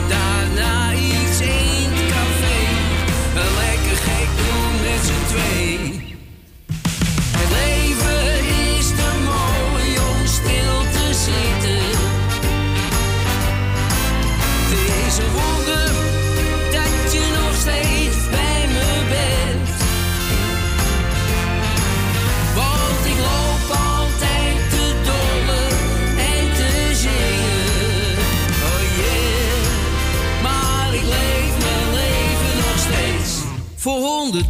Daarna 0.10 0.94
iets 0.94 1.40
in 1.40 1.90
het 1.90 2.12
café. 2.12 2.60
Een 3.36 3.54
lekker 3.56 3.98
gek 3.98 4.30
doen 4.38 4.82
met 4.82 5.06
z'n 5.06 5.36
twee. 5.36 5.81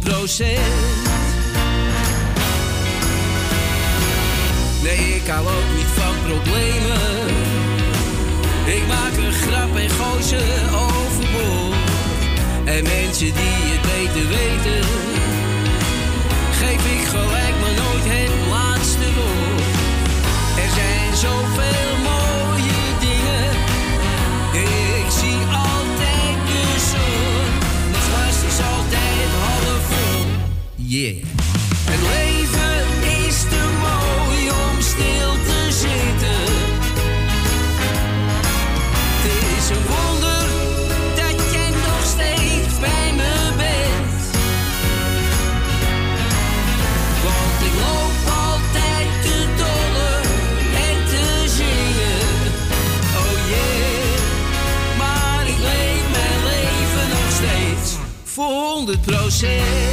procent. 0.02 0.58
Nee, 4.82 5.14
ik 5.14 5.26
hou 5.26 5.46
ook 5.46 5.76
niet 5.76 5.92
van 5.94 6.14
problemen. 6.26 7.26
Ik 8.64 8.86
maak 8.88 9.16
een 9.16 9.32
grap 9.32 9.76
en 9.76 9.90
gooi 9.90 10.22
ze 10.22 10.42
overboord. 10.74 11.76
En 12.64 12.82
mensen 12.82 13.32
die 13.40 13.62
het 13.72 13.82
beter 13.82 14.28
weten 14.28 15.21
Het 30.92 32.00
leven 32.00 33.26
is 33.26 33.40
te 33.40 33.62
mooi 33.80 34.50
om 34.50 34.80
stil 34.80 35.32
te 35.46 35.68
zitten. 35.70 36.44
Het 39.22 39.42
is 39.56 39.70
een 39.70 39.84
wonder 39.92 40.46
dat 41.14 41.52
jij 41.52 41.70
nog 41.70 42.04
steeds 42.04 42.78
bij 42.80 43.12
me 43.16 43.52
bent. 43.56 44.22
Want 47.24 47.58
ik 47.68 47.74
loop 47.84 48.16
altijd 48.44 49.08
te 49.22 49.36
dolle 49.56 50.12
en 50.88 50.98
te 51.12 51.48
zingen. 51.56 52.28
Oh 53.20 53.34
jee, 53.52 54.14
maar 54.98 55.42
ik 55.46 55.58
leef 55.58 56.04
mijn 56.16 56.40
leven 56.44 57.08
nog 57.08 57.30
steeds 57.32 57.90
voor 58.24 58.44
100 58.44 59.00
procent. 59.00 59.91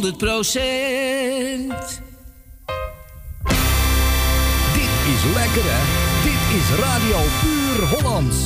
100 0.00 0.18
procent. 0.18 2.00
Dit 4.72 4.92
is 5.12 5.22
lekker 5.34 5.62
hè? 5.64 5.82
Dit 6.22 6.42
is 6.60 6.78
Radio 6.78 7.18
Puur 7.40 7.88
Hollands. 7.88 8.36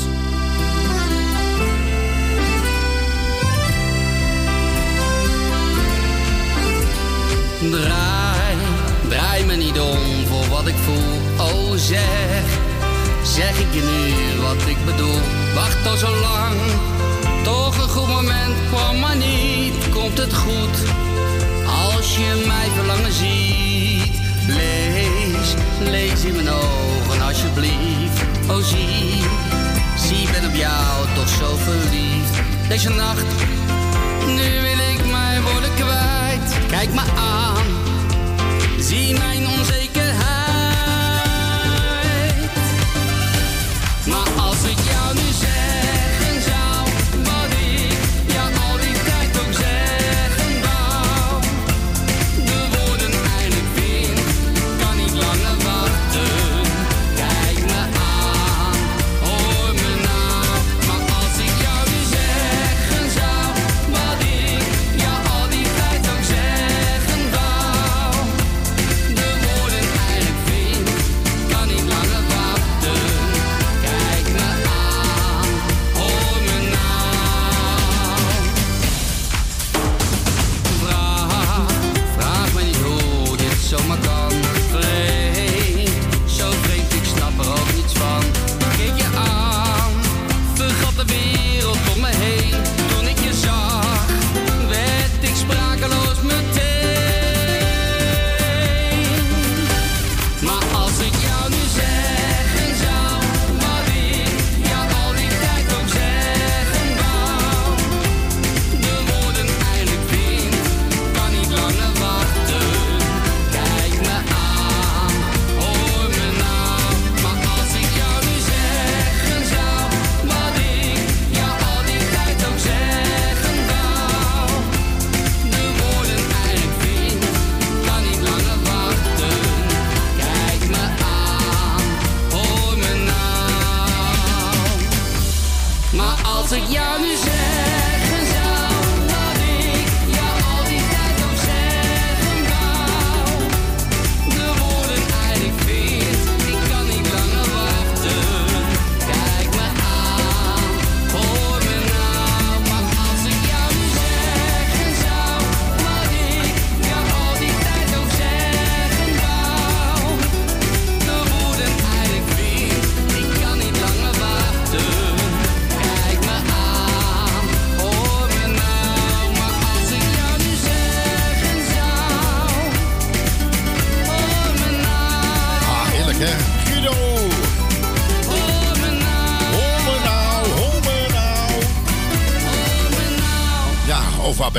Draai, 7.70 8.56
draai 9.08 9.44
me 9.44 9.54
niet 9.54 9.80
om 9.80 10.26
voor 10.26 10.48
wat 10.48 10.66
ik 10.66 10.74
voel. 10.74 11.46
Oh 11.46 11.72
zeg, 11.76 12.44
zeg 13.22 13.60
ik 13.60 13.74
je 13.74 13.82
nu 13.82 14.42
wat 14.42 14.68
ik 14.68 14.84
bedoel. 14.84 15.20
Wacht 15.54 15.86
al 15.86 15.96
zo 15.96 16.10
lang, 16.20 16.56
toch 17.42 17.82
een 17.82 17.88
goed 17.88 18.08
moment 18.08 18.54
kwam 18.70 18.98
maar 18.98 19.16
niet. 19.16 19.88
Komt 19.90 20.18
het 20.18 20.34
goed? 20.34 21.13
Als 22.04 22.16
je 22.16 22.44
mij 22.46 22.68
verlangen 22.74 23.12
ziet. 23.12 24.20
Lees, 24.46 25.54
lees 25.90 26.24
in 26.24 26.34
mijn 26.34 26.48
ogen 26.48 27.22
alsjeblieft. 27.22 28.20
Oh 28.48 28.56
zie, 28.56 29.22
zie 29.96 30.30
ben 30.32 30.48
op 30.50 30.54
jou 30.54 31.06
toch 31.14 31.28
zo 31.28 31.56
verliefd. 31.56 32.34
Deze 32.68 32.88
nacht, 32.90 33.24
nu 34.26 34.60
wil 34.60 34.78
ik 34.94 35.10
mij 35.10 35.40
worden 35.42 35.74
kwijt. 35.74 36.66
Kijk 36.68 36.94
me 36.94 37.02
aan, 37.16 37.66
zie 38.78 39.18
mijn 39.18 39.48
onzekerheid. 39.48 39.83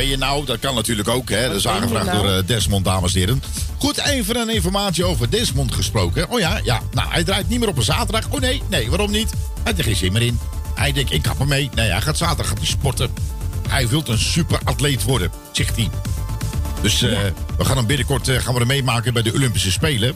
Ben 0.05 0.13
je 0.13 0.25
nou? 0.25 0.45
Dat 0.45 0.59
kan 0.59 0.75
natuurlijk 0.75 1.07
ook, 1.07 1.29
hè? 1.29 1.47
Dat 1.47 1.55
is 1.55 1.67
aangevraagd 1.67 2.05
nou? 2.05 2.17
door 2.17 2.31
eh, 2.31 2.47
Desmond, 2.47 2.85
dames 2.85 3.13
en 3.13 3.19
heren. 3.19 3.43
Goed, 3.77 3.97
even 3.97 4.35
een 4.35 4.49
informatie 4.49 5.03
over 5.03 5.29
Desmond 5.29 5.73
gesproken. 5.73 6.29
Oh 6.29 6.39
ja, 6.39 6.59
ja. 6.63 6.81
Nou, 6.91 7.09
hij 7.11 7.23
draait 7.23 7.49
niet 7.49 7.59
meer 7.59 7.69
op 7.69 7.77
een 7.77 7.83
zaterdag. 7.83 8.29
Oh 8.29 8.39
nee, 8.39 8.61
nee, 8.69 8.89
waarom 8.89 9.11
niet? 9.11 9.29
Hij 9.29 9.61
heeft 9.63 9.77
er 9.77 9.83
geen 9.83 9.95
zin 9.95 10.11
meer 10.11 10.21
in. 10.21 10.39
Hij 10.75 10.91
denkt, 10.91 11.11
ik 11.11 11.21
kap 11.21 11.39
ermee. 11.39 11.69
Nee, 11.75 11.89
hij 11.89 12.01
gaat 12.01 12.17
zaterdag 12.17 12.47
gaat 12.47 12.57
hij 12.57 12.67
sporten. 12.67 13.13
Hij 13.67 13.87
wil 13.87 14.03
een 14.07 14.17
superatleet 14.17 15.03
worden, 15.03 15.31
zegt 15.51 15.75
hij. 15.75 15.89
Dus 16.81 17.01
eh, 17.01 17.19
we 17.57 17.65
gaan 17.65 17.77
hem 17.77 17.85
binnenkort 17.85 18.27
eh, 18.27 18.37
gaan 18.37 18.53
we 18.53 18.59
hem 18.59 18.67
meemaken 18.67 19.13
bij 19.13 19.21
de 19.21 19.33
Olympische 19.33 19.71
Spelen. 19.71 20.15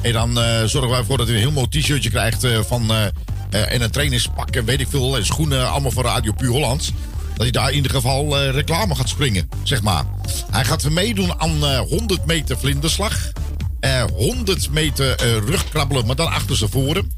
En 0.00 0.12
dan 0.12 0.34
zorgen 0.68 0.90
wij 0.90 0.98
ervoor 0.98 1.16
dat 1.16 1.26
hij 1.26 1.36
een 1.36 1.42
heel 1.42 1.50
mooi 1.50 1.68
t-shirtje 1.68 2.10
krijgt 2.10 2.46
van... 2.66 2.90
en 3.50 3.82
een 3.82 3.90
trainingspak 3.90 4.50
en 4.50 4.64
weet 4.64 4.80
ik 4.80 4.88
veel. 4.90 5.16
En 5.16 5.26
schoenen, 5.26 5.70
allemaal 5.70 5.90
van 5.90 6.04
Radio 6.04 6.32
Puur 6.32 6.50
Hollands. 6.50 6.92
Dat 7.36 7.42
hij 7.44 7.50
daar 7.50 7.68
in 7.70 7.76
ieder 7.76 7.90
geval 7.90 8.38
eh, 8.40 8.50
reclame 8.50 8.94
gaat 8.94 9.08
springen, 9.08 9.48
zeg 9.62 9.82
maar. 9.82 10.04
Hij 10.50 10.64
gaat 10.64 10.90
meedoen 10.90 11.40
aan 11.40 11.64
eh 11.66 11.78
100 11.78 12.26
meter 12.26 12.58
vlinderslag. 12.58 13.16
eh 13.80 14.02
100 14.14 14.70
meter 14.70 15.10
eh, 15.14 15.32
rugkrabbelen, 15.46 16.06
maar 16.06 16.16
dan 16.16 16.30
achter 16.32 16.56
zijn 16.56 16.70
voren. 16.70 17.12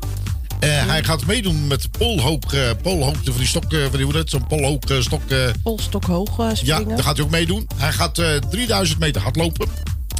Eh, 0.61 0.87
Hij 0.87 1.05
gaat 1.05 1.27
meedoen 1.27 1.67
met 1.67 1.91
polhoog, 1.91 2.53
eh 2.55 2.61
polhoogte 2.83 3.31
van 3.31 3.39
die 3.41 3.47
stok, 3.47 3.73
eh, 3.73 3.85
van 3.91 3.99
die, 4.13 4.23
zo'n 4.25 4.47
polhoog 4.47 4.79
eh, 4.81 5.01
stok. 5.01 5.31
eh, 5.31 5.39
Polstok 5.63 6.05
hoog 6.05 6.39
eh, 6.39 6.47
ja, 6.49 6.55
springen. 6.55 6.89
daar 6.97 7.05
gaat 7.05 7.17
hij 7.17 7.25
ook 7.25 7.31
meedoen. 7.31 7.69
Hij 7.77 7.93
gaat 7.93 8.19
eh 8.19 8.37
3000 8.51 8.99
meter 8.99 9.23
hardlopen. 9.23 9.69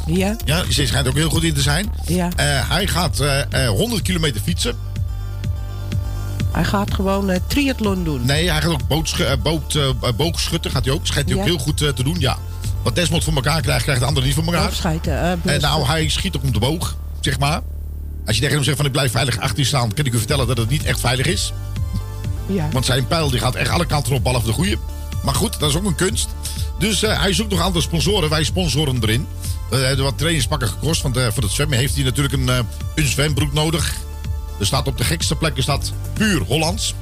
Ja. 0.07 0.35
Ja, 0.45 0.63
ze 0.71 0.85
schijnt 0.87 1.07
ook 1.07 1.15
heel 1.15 1.29
goed 1.29 1.43
in 1.43 1.53
te 1.53 1.61
zijn. 1.61 1.91
Ja. 2.07 2.29
Eh, 2.35 2.69
hij 2.69 2.87
gaat 2.87 3.19
eh, 3.19 3.65
eh, 3.65 3.69
100 3.69 4.01
kilometer 4.01 4.41
fietsen. 4.41 4.75
Hij 6.59 6.67
gaat 6.67 6.93
gewoon 6.93 7.29
eh, 7.29 7.39
triathlon 7.47 8.03
doen. 8.03 8.25
Nee, 8.25 8.49
hij 8.51 8.61
gaat 8.61 8.71
ook 8.71 8.87
bootschu- 8.87 9.23
eh, 9.23 9.37
boot, 9.43 9.75
eh, 9.75 9.89
boogschutten. 10.15 10.71
Gaat 10.71 10.85
hij 10.85 10.93
ook. 10.93 11.07
Schijnt 11.07 11.29
hij 11.29 11.37
ook 11.37 11.45
heel 11.45 11.57
goed 11.57 11.77
te 11.77 11.93
doen, 12.03 12.15
ja. 12.19 12.37
Wat 12.83 12.95
Desmond 12.95 13.23
voor 13.23 13.33
elkaar 13.33 13.61
krijgt, 13.61 13.83
krijgt 13.83 14.01
de 14.01 14.07
ander 14.07 14.23
niet 14.23 14.33
voor 14.33 14.43
elkaar. 14.43 14.61
Eh, 14.63 14.71
En 15.53 15.61
nou, 15.61 15.85
hij 15.85 16.09
schiet 16.09 16.35
ook 16.35 16.43
om 16.43 16.51
de 16.53 16.59
boog, 16.59 16.95
zeg 17.19 17.39
maar. 17.39 17.61
Als 18.25 18.35
je 18.35 18.41
tegen 18.41 18.55
hem 18.55 18.63
zegt 18.63 18.77
van 18.77 18.85
ik 18.85 18.91
blijf 18.91 19.11
veilig 19.11 19.39
achter 19.39 19.59
je 19.59 19.65
staan, 19.65 19.93
kan 19.93 20.05
ik 20.05 20.13
u 20.13 20.17
vertellen 20.17 20.47
dat 20.47 20.57
het 20.57 20.69
niet 20.69 20.83
echt 20.83 20.99
veilig 20.99 21.25
is. 21.25 21.53
ja. 22.47 22.69
Want 22.71 22.85
zijn 22.85 23.07
pijl 23.07 23.29
die 23.29 23.39
gaat 23.39 23.55
echt 23.55 23.69
alle 23.69 23.85
kanten 23.85 24.13
op, 24.13 24.23
behalve 24.23 24.45
de 24.45 24.53
goede. 24.53 24.77
Maar 25.23 25.35
goed, 25.35 25.59
dat 25.59 25.69
is 25.69 25.75
ook 25.75 25.85
een 25.85 25.95
kunst. 25.95 26.27
Dus 26.79 27.03
eh, 27.03 27.21
hij 27.21 27.33
zoekt 27.33 27.51
nog 27.51 27.61
andere 27.61 27.81
sponsoren. 27.85 28.29
Wij 28.29 28.43
sponsoren 28.43 28.97
erin. 29.01 29.27
Eh, 29.71 29.77
Hij 29.79 29.87
heeft 29.87 29.99
wat 29.99 30.17
trainingspakken 30.17 30.67
gekost. 30.67 31.01
Want 31.01 31.15
voor 31.33 31.43
het 31.43 31.51
zwemmen 31.51 31.77
heeft 31.77 31.95
hij 31.95 32.03
natuurlijk 32.03 32.33
een, 32.33 32.47
een 32.95 33.07
zwembroek 33.07 33.53
nodig. 33.53 33.93
Er 34.59 34.65
staat 34.65 34.87
op 34.87 34.97
de 34.97 35.03
gekste 35.03 35.35
plekken 35.35 35.63
staat 35.63 35.93
puur 36.13 36.41
Hollands. 36.41 36.93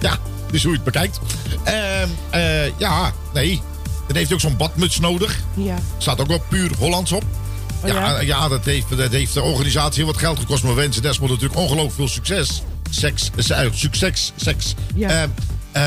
Ja, 0.00 0.18
dus 0.50 0.62
hoe 0.62 0.70
je 0.70 0.76
het 0.76 0.84
bekijkt. 0.84 1.20
Ehm, 1.64 2.08
eh, 2.30 2.78
ja, 2.78 3.12
nee. 3.34 3.60
Dan 4.06 4.16
heeft 4.16 4.28
hij 4.28 4.36
ook 4.36 4.40
zo'n 4.40 4.56
badmuts 4.56 5.00
nodig. 5.00 5.38
Ja. 5.54 5.78
Staat 5.98 6.20
ook 6.20 6.26
wel 6.26 6.42
puur 6.48 6.70
Hollands 6.78 7.12
op. 7.12 7.24
Oh, 7.82 7.88
ja, 7.88 8.10
ja? 8.10 8.20
ja? 8.20 8.48
dat, 8.48 8.64
heeft, 8.64 8.96
dat 8.96 9.10
heeft 9.10 9.34
de 9.34 9.42
organisatie 9.42 10.04
heel 10.04 10.12
wat 10.12 10.20
geld 10.20 10.38
gekost. 10.38 10.62
Maar 10.62 10.74
we 10.74 10.80
wensen 10.80 11.02
Desmond 11.02 11.30
natuurlijk 11.30 11.60
ongelooflijk 11.60 11.94
veel 11.94 12.08
succes. 12.08 12.62
Seks, 12.90 13.30
eh, 13.48 13.66
succes, 13.72 14.32
seks. 14.36 14.74
Ja. 14.94 15.08
Eh, 15.08 15.22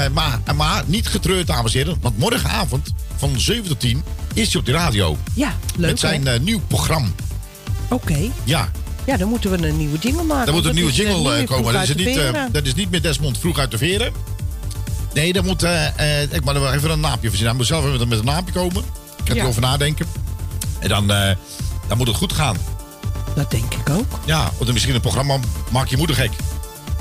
eh, 0.05 0.11
maar, 0.11 0.39
maar 0.55 0.83
niet 0.85 1.07
getreurd, 1.07 1.47
dames 1.47 1.73
en 1.73 1.79
heren. 1.79 1.97
Want 2.01 2.17
morgenavond 2.17 2.93
van 3.15 3.39
7 3.39 3.67
tot 3.67 3.79
10 3.79 4.03
is 4.33 4.51
hij 4.51 4.59
op 4.59 4.65
de 4.65 4.71
radio. 4.71 5.17
Ja, 5.33 5.53
leuk 5.75 5.89
met 5.89 5.99
zijn 5.99 6.43
nieuw 6.43 6.61
programma. 6.67 7.07
Oké. 7.89 8.31
Ja, 8.43 8.71
Ja, 9.05 9.17
dan 9.17 9.29
moeten 9.29 9.51
we 9.51 9.67
een 9.67 9.77
nieuwe 9.77 9.97
jingle 9.97 10.23
maken. 10.23 10.47
Er 10.47 10.53
moet 10.53 10.65
een 10.65 10.75
nieuwe 10.75 10.91
dat 10.91 10.99
eh, 10.99 11.05
jingle 11.05 11.31
eh, 11.31 11.37
meer 11.37 11.47
komen. 11.47 11.63
vroeg 11.71 11.85
Dat 11.87 11.89
is, 11.89 11.95
niet, 12.05 12.07
eh, 12.07 12.13
veren. 12.23 12.51
dat 12.51 12.65
is 12.65 12.73
niet 12.73 12.91
meer 12.91 13.01
Desmond 13.01 13.37
vroeg 13.39 13.57
uit 13.59 13.71
de 13.71 13.77
veren. 13.77 14.13
Nee, 15.13 15.33
dat 15.33 15.43
moet... 15.43 15.63
eh, 15.63 16.21
eh, 16.21 16.31
ik 16.31 16.43
moet 16.45 16.55
er 16.55 16.61
wel 16.61 16.73
even 16.73 16.89
een 16.91 16.99
naapje 16.99 17.29
verzinnen. 17.29 17.47
Hij 17.47 17.55
moet 17.55 17.65
zelf 17.65 17.85
even 17.93 18.07
met 18.07 18.19
een 18.19 18.25
naapje 18.25 18.53
komen. 18.53 18.83
Ik 19.23 19.27
ga 19.29 19.33
Ja. 19.35 19.41
erover 19.41 19.61
nadenken. 19.61 20.05
En 20.79 20.89
dan, 20.89 21.11
eh, 21.11 21.35
dan 21.87 21.97
moet 21.97 22.07
het 22.07 22.15
goed 22.15 22.33
gaan. 22.33 22.57
Dat 23.35 23.51
denk 23.51 23.73
ik 23.73 23.89
ook. 23.89 24.19
Ja, 24.25 24.51
of 24.57 24.65
dan 24.65 24.73
misschien 24.73 24.95
een 24.95 25.01
programma 25.01 25.37
Maak 25.71 25.87
je 25.87 25.97
moeder 25.97 26.15
gek. 26.15 26.31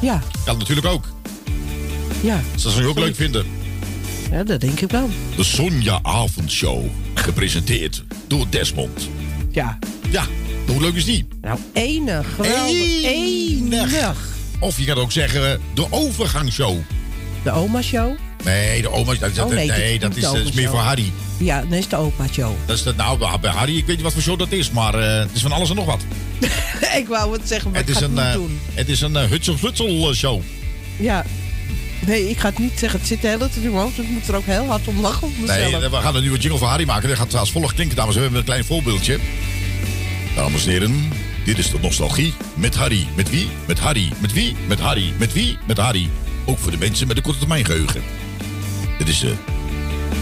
Ja, 0.01 0.23
Kan 0.45 0.59
natuurlijk 0.59 0.87
ook. 0.87 1.05
ja. 2.21 2.41
Dus 2.53 2.63
dat 2.63 2.73
zou 2.73 2.85
je 2.85 2.91
ook 2.91 2.99
leuk 2.99 3.17
vinden. 3.17 3.47
Ja, 4.31 4.43
dat 4.45 4.61
denk 4.61 4.81
ik 4.81 4.91
wel. 4.91 5.09
De 5.37 5.45
Sonja 5.45 5.99
Avondshow. 6.03 6.85
Gepresenteerd 7.15 8.03
door 8.27 8.47
Desmond. 8.51 9.09
Ja. 9.55 9.79
Ja, 10.11 10.25
hoe 10.67 10.81
leuk 10.81 10.95
is 10.95 11.05
die? 11.05 11.27
Nou, 11.41 11.59
enig. 11.73 12.27
Geweldig. 12.35 13.03
Enig. 13.05 14.15
Of 14.61 14.79
je 14.79 14.85
kan 14.85 14.97
ook 14.97 15.13
zeggen 15.13 15.51
eh, 15.53 15.59
de 15.75 15.87
overgangsshow. 15.91 16.77
De 17.43 17.51
oma-show? 17.51 18.13
Nee, 18.45 18.83
de 18.83 18.91
oma. 18.91 19.15
Dat, 19.15 19.35
dat- 19.35 19.45
Oh, 19.47 19.51
nee, 19.53 19.99
dat 19.99 20.17
is 20.17 20.23
dat 20.23 20.37
is 20.37 20.53
meer 20.53 20.69
voor 20.69 20.79
Harry. 20.79 21.13
Ja, 21.39 21.61
dat 21.63 21.79
is 21.79 21.89
de 21.89 21.97
opa-show. 21.97 22.53
Dat 22.67 22.77
is 22.77 22.83
de, 22.83 22.95
nou, 22.97 23.39
bij 23.41 23.51
Harry, 23.51 23.77
ik 23.77 23.87
weet 23.87 23.95
niet 23.97 24.05
wat 24.05 24.13
voor 24.13 24.23
show 24.23 24.39
dat 24.39 24.53
is, 24.53 24.71
maar 24.71 24.95
eh, 24.95 25.19
het 25.19 25.31
is 25.33 25.43
van 25.43 25.53
alles 25.53 25.71
en 25.71 25.77
nog 25.77 25.85
wat. 25.87 26.01
ik 27.01 27.07
wou 27.09 27.33
het 27.33 27.49
zeggen, 27.49 27.71
maar 27.71 27.81
het 27.81 27.89
ik 27.89 27.95
is 27.95 28.01
het 28.01 28.11
een, 28.11 28.15
niet 28.17 28.25
eh, 28.25 28.33
doen. 28.33 28.59
het 28.75 28.89
is 28.89 29.01
een 29.01 29.13
uh, 29.13 29.23
hutsel 29.61 30.15
show. 30.15 30.41
Ja. 30.99 31.25
Nee, 32.07 32.31
ik 32.31 32.39
ga 32.39 32.49
het 32.49 32.59
niet 32.59 32.79
zeggen. 32.79 32.99
Het 32.99 33.09
zit 33.09 33.21
de 33.23 33.27
hele 33.29 33.39
tijd 33.39 33.55
in 33.57 33.63
mijn 33.63 33.75
hoofd. 33.83 33.97
dus 33.97 34.05
Ik 34.05 34.11
moet 34.11 34.29
er 34.29 34.37
ook 34.37 34.47
heel 34.47 34.67
hard 34.67 34.89
om 34.89 35.01
lachen 35.01 35.27
op 35.27 35.39
mezelf. 35.39 35.71
Nee, 35.81 35.89
we 35.91 35.97
gaan 35.97 36.15
een 36.15 36.21
nieuwe 36.23 36.39
jingle 36.39 36.59
voor 36.59 36.69
Harry 36.69 36.87
maken. 36.87 37.09
Dat 37.09 37.19
gaat 37.19 37.35
als 37.35 37.51
volgt 37.53 37.75
klinken, 37.75 37.97
dames 37.97 38.15
en 38.15 38.21
heren, 38.21 38.33
met 38.33 38.41
een 38.41 38.47
klein 38.47 38.65
voorbeeldje. 38.65 39.19
Dames 40.37 40.65
en 40.65 40.71
heren, 40.71 41.13
dit 41.45 41.59
is 41.59 41.71
de 41.71 41.79
nostalgie 41.81 42.35
met 42.55 42.75
Harry. 42.75 43.07
Met 43.17 43.31
wie? 43.31 43.49
Met 43.67 43.79
Harry. 43.79 44.13
Met 44.21 44.33
wie? 44.33 44.57
Met 44.67 44.81
Harry. 44.81 45.13
Met 45.19 45.33
wie? 45.33 45.57
Met 45.67 45.77
Harry. 45.79 46.09
Ook 46.45 46.59
voor 46.59 46.71
de 46.71 46.79
mensen 46.79 47.07
met 47.07 47.17
een 47.17 47.23
korte 47.23 47.39
termijn 47.39 47.65
geheugen. 47.65 48.03
Dit 48.99 49.09
is 49.09 49.19
de 49.19 49.35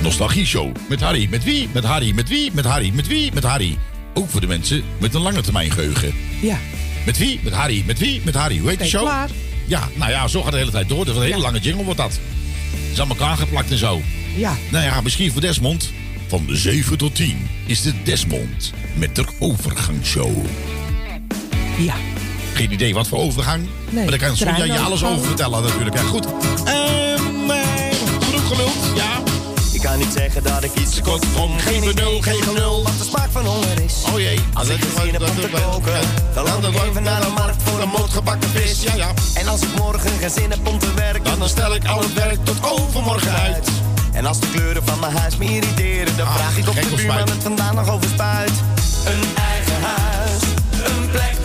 nostalgie 0.02 0.46
show 0.46 0.76
met 0.88 1.00
Harry. 1.00 1.26
Met 1.30 1.44
wie? 1.44 1.68
Met 1.72 1.84
Harry. 1.84 2.12
Met 2.14 2.28
wie? 2.28 2.50
Met 2.52 2.64
Harry. 2.64 2.90
Met 2.94 3.06
wie? 3.06 3.30
Met 3.32 3.44
Harry. 3.44 3.78
Ook 4.14 4.30
voor 4.30 4.40
de 4.40 4.46
mensen 4.46 4.82
met 4.98 5.14
een 5.14 5.20
lange 5.20 5.40
termijn 5.40 5.70
geheugen. 5.70 6.14
Ja. 6.40 6.58
Met 7.06 7.18
wie? 7.18 7.40
Met 7.42 7.52
Harry. 7.52 7.82
Met 7.86 7.98
wie? 7.98 8.20
Met 8.24 8.34
Harry. 8.34 8.58
Hoe 8.58 8.68
heet 8.68 8.78
Oké, 8.78 8.88
show? 8.88 9.02
klaar. 9.04 9.28
Ja, 9.72 9.88
nou 9.94 10.10
ja, 10.10 10.28
zo 10.28 10.42
gaat 10.42 10.52
de 10.52 10.58
hele 10.58 10.70
tijd 10.70 10.88
door. 10.88 11.04
Dat 11.04 11.14
is 11.14 11.20
een 11.20 11.26
hele 11.26 11.42
lange 11.42 11.58
jingle 11.58 11.84
wordt 11.84 11.98
dat. 11.98 12.20
Is 12.92 13.00
aan 13.00 13.08
elkaar 13.08 13.36
geplakt 13.36 13.70
en 13.70 13.78
zo. 13.78 14.02
Ja. 14.36 14.56
Nou 14.70 14.84
ja, 14.84 15.00
misschien 15.00 15.32
voor 15.32 15.40
Desmond. 15.40 15.92
Van 16.28 16.46
7 16.48 16.98
tot 16.98 17.14
10 17.14 17.48
is 17.66 17.82
de 17.82 18.02
Desmond 18.02 18.72
met 18.94 19.16
de 19.16 19.24
overgangsshow. 19.38 20.46
Ja. 21.78 21.94
Geen 22.54 22.72
idee 22.72 22.94
wat 22.94 23.08
voor 23.08 23.18
overgang. 23.18 23.66
Nee, 23.90 24.02
maar 24.04 24.18
daar 24.18 24.28
kan 24.28 24.36
Sonja 24.36 24.64
je 24.64 24.78
alles 24.78 25.04
over 25.04 25.26
vertellen 25.26 25.62
natuurlijk. 25.62 25.96
Ja, 25.96 26.02
goed. 26.02 26.26
Eh, 26.64 27.14
genoeg 28.20 28.46
geluld, 28.48 28.96
ja. 28.96 29.31
Ik 29.82 29.88
kan 29.88 29.98
niet 29.98 30.12
zeggen 30.16 30.42
dat 30.42 30.64
ik 30.64 30.74
iets 30.74 30.94
tekort 30.94 31.24
kom. 31.34 31.58
Geen 31.58 31.80
benul, 31.80 32.20
geen 32.20 32.42
genul, 32.42 32.82
wat 32.82 32.98
de 32.98 33.04
smaak 33.04 33.30
van 33.30 33.44
honger 33.44 33.82
is. 33.84 33.94
Oh 34.12 34.18
jee. 34.18 34.40
Als 34.54 34.68
ik 34.68 34.84
er 34.84 35.02
zin 35.02 35.12
heb 35.12 35.22
om 35.22 35.40
te 35.40 35.48
koken, 35.48 36.00
dan 36.34 36.44
loop 36.44 36.64
ik 36.64 36.82
even 36.82 37.02
naar 37.02 37.20
de 37.20 37.28
markt 37.28 37.62
voor 37.62 37.80
een 37.80 37.88
mot 37.88 38.10
gebakken 38.10 38.50
vis. 38.50 38.82
Ja, 38.82 38.94
ja. 38.94 39.12
En 39.34 39.48
als 39.48 39.60
ik 39.60 39.68
morgen 39.78 40.10
geen 40.18 40.30
zin 40.30 40.50
heb 40.50 40.66
om 40.68 40.78
te 40.78 40.94
werken, 40.94 41.38
dan 41.38 41.48
stel 41.48 41.74
ik 41.74 41.86
al 41.86 41.98
het 41.98 42.14
werk 42.14 42.44
tot 42.44 42.56
overmorgen 42.70 43.32
uit. 43.32 43.68
En 44.12 44.26
als 44.26 44.40
de 44.40 44.50
kleuren 44.50 44.82
van 44.84 45.00
mijn 45.00 45.16
huis 45.16 45.36
me 45.36 45.44
irriteren, 45.44 46.16
dan 46.16 46.26
vraag 46.26 46.56
ik 46.56 46.64
gek 46.64 46.90
de 46.90 46.96
buurman 46.96 47.28
het 47.28 47.42
vandaag 47.42 47.72
nog 47.72 47.90
over 47.90 48.08
spuit. 48.08 48.52
Een 49.04 49.36
eigen 49.36 49.82
huis, 49.82 50.42
een 50.70 51.10
plek 51.10 51.36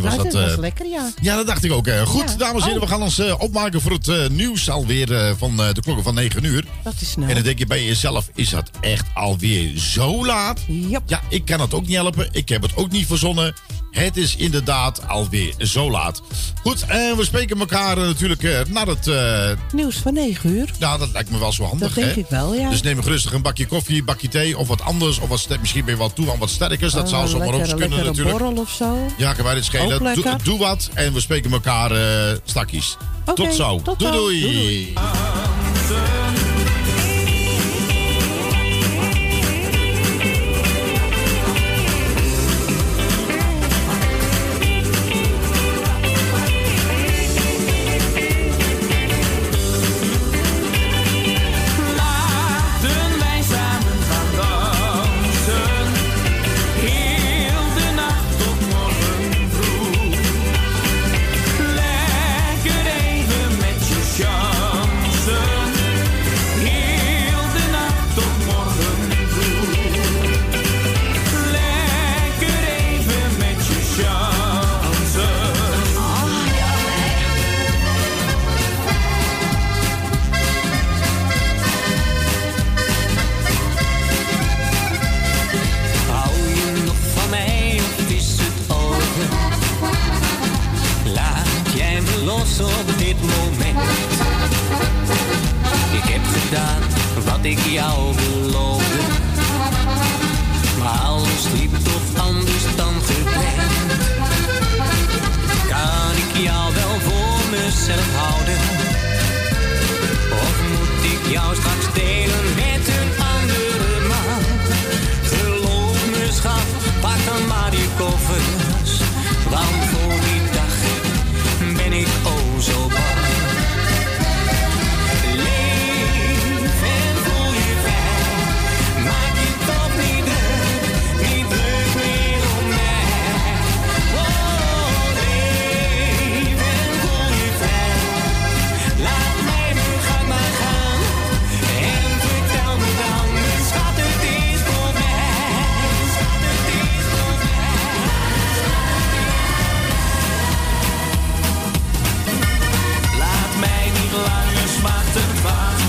was 0.00 0.14
ja, 0.14 0.22
dat. 0.22 0.34
Eh, 0.34 0.58
lekker, 0.58 0.86
ja. 0.86 1.10
Ja, 1.20 1.36
dat 1.36 1.46
dacht 1.46 1.64
ik 1.64 1.72
ook. 1.72 1.88
Goed, 2.04 2.38
dames 2.38 2.62
en 2.62 2.66
heren, 2.66 2.80
we 2.80 2.86
oh. 2.86 2.92
gaan 2.92 3.02
ons 3.02 3.18
eh, 3.18 3.34
opmaken 3.38 3.80
voor 3.80 3.92
het 3.92 4.08
eh, 4.08 4.28
nieuws 4.28 4.70
alweer 4.70 5.34
van 5.38 5.56
de 5.56 5.80
klokken 5.80 6.04
van 6.04 6.14
9 6.14 6.44
uur. 6.44 6.64
Dat 6.84 6.94
is 7.00 7.10
snel. 7.10 7.28
En 7.28 7.34
dan 7.34 7.42
denk 7.42 7.58
je 7.58 7.66
bij 7.66 7.84
jezelf, 7.84 8.28
is 8.34 8.50
dat 8.50 8.70
echt 8.80 9.06
alweer 9.14 9.78
zo 9.78 10.26
laat? 10.26 10.60
Ja, 11.06 11.20
ik 11.28 11.44
kan 11.44 11.60
het 11.60 11.74
ook 11.74 11.86
niet 11.86 11.96
helpen. 11.96 12.28
Ik 12.32 12.48
heb 12.48 12.62
het 12.62 12.76
ook 12.76 12.90
niet 12.90 13.06
verzonnen. 13.06 13.54
Het 13.92 14.16
is 14.16 14.36
inderdaad 14.36 15.08
alweer 15.08 15.54
zo 15.58 15.90
laat. 15.90 16.22
Goed, 16.62 16.84
en 16.86 17.16
we 17.16 17.24
spreken 17.24 17.58
elkaar 17.58 17.98
eh, 17.98 18.04
natuurlijk 18.04 18.42
eh, 18.42 18.60
naar 18.68 18.86
het... 18.86 19.06
Eh, 19.06 19.50
Nieuws 19.72 19.96
van 19.96 20.14
9 20.14 20.50
uur. 20.50 20.70
Ja, 20.78 20.98
dat 20.98 21.12
lijkt 21.12 21.30
me 21.30 21.38
wel 21.38 21.52
zo 21.52 21.64
handig. 21.64 21.94
Dat 21.94 22.04
denk 22.04 22.16
ik 22.16 22.26
wel, 22.28 22.54
ja. 22.54 22.70
Dus 22.70 22.82
neem 22.82 23.00
rustig 23.00 23.32
een 23.32 23.42
bakje 23.42 23.66
koffie, 23.66 23.98
een 23.98 24.04
bakje 24.04 24.28
thee 24.28 24.58
of 24.58 24.68
wat 24.68 24.80
anders. 24.80 25.18
Of 25.18 25.28
wat, 25.28 25.48
misschien 25.60 25.84
ben 25.84 25.96
wat 25.96 26.14
toe 26.14 26.30
aan 26.30 26.38
wat 26.38 26.50
sterkers. 26.50 26.92
Dat 26.92 27.02
oh, 27.02 27.08
zou 27.08 27.28
zomaar 27.28 27.54
ook 27.54 27.62
kunnen 27.62 27.98
een 27.98 28.04
natuurlijk. 28.04 28.38
borrel 28.38 28.56
of 28.56 28.70
zo. 28.70 28.98
Ja, 29.16 29.32
kan 29.32 29.44
wij 29.44 29.54
dit 29.54 29.64
schelen. 29.64 30.14
Doe, 30.42 30.58
wat 30.58 30.90
en 30.94 31.12
we 31.12 31.20
spreken 31.20 31.52
elkaar 31.52 31.92
uh, 31.92 32.36
stakjes. 32.44 32.96
Tot 33.34 33.54
zo. 33.54 33.82
Doei, 33.98 34.12
doei. 34.12 34.92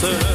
Sir. 0.04 0.33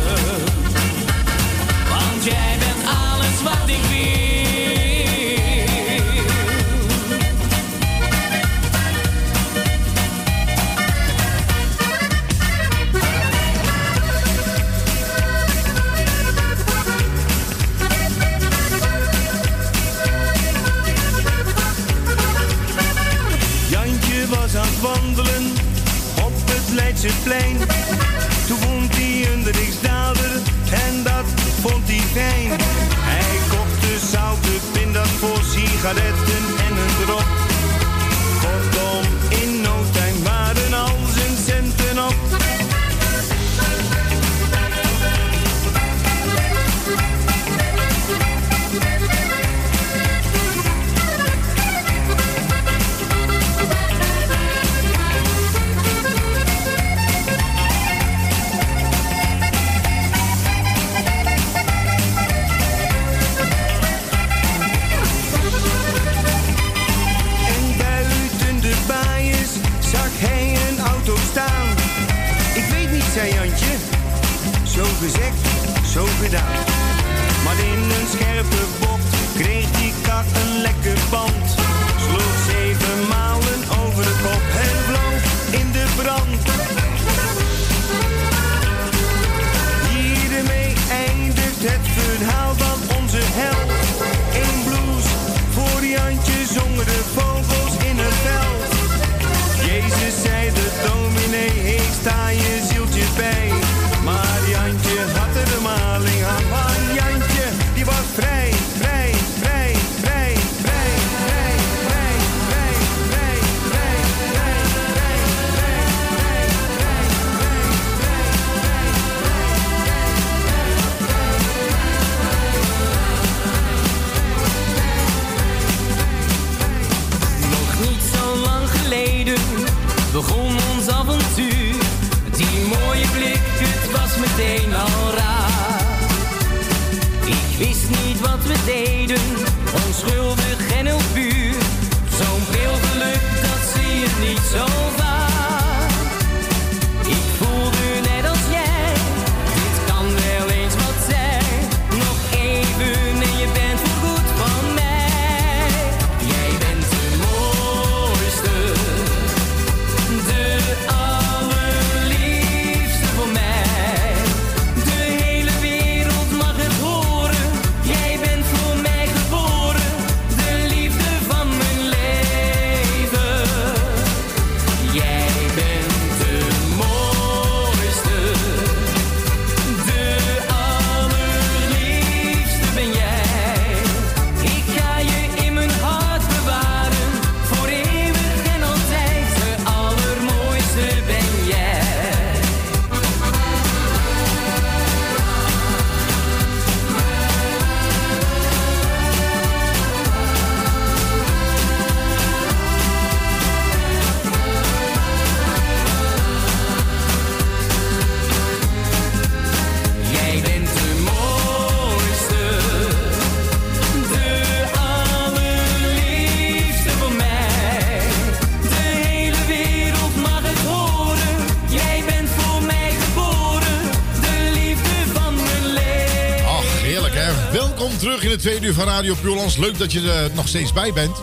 tweede 228.39 228.67
uur 228.67 228.75
van 228.75 228.85
Radio 228.85 229.15
Puurlands. 229.15 229.57
Leuk 229.57 229.79
dat 229.79 229.93
je 229.93 230.13
er 230.13 230.31
nog 230.35 230.49
steeds 230.49 230.73
bij 230.73 230.93
bent. 230.93 231.17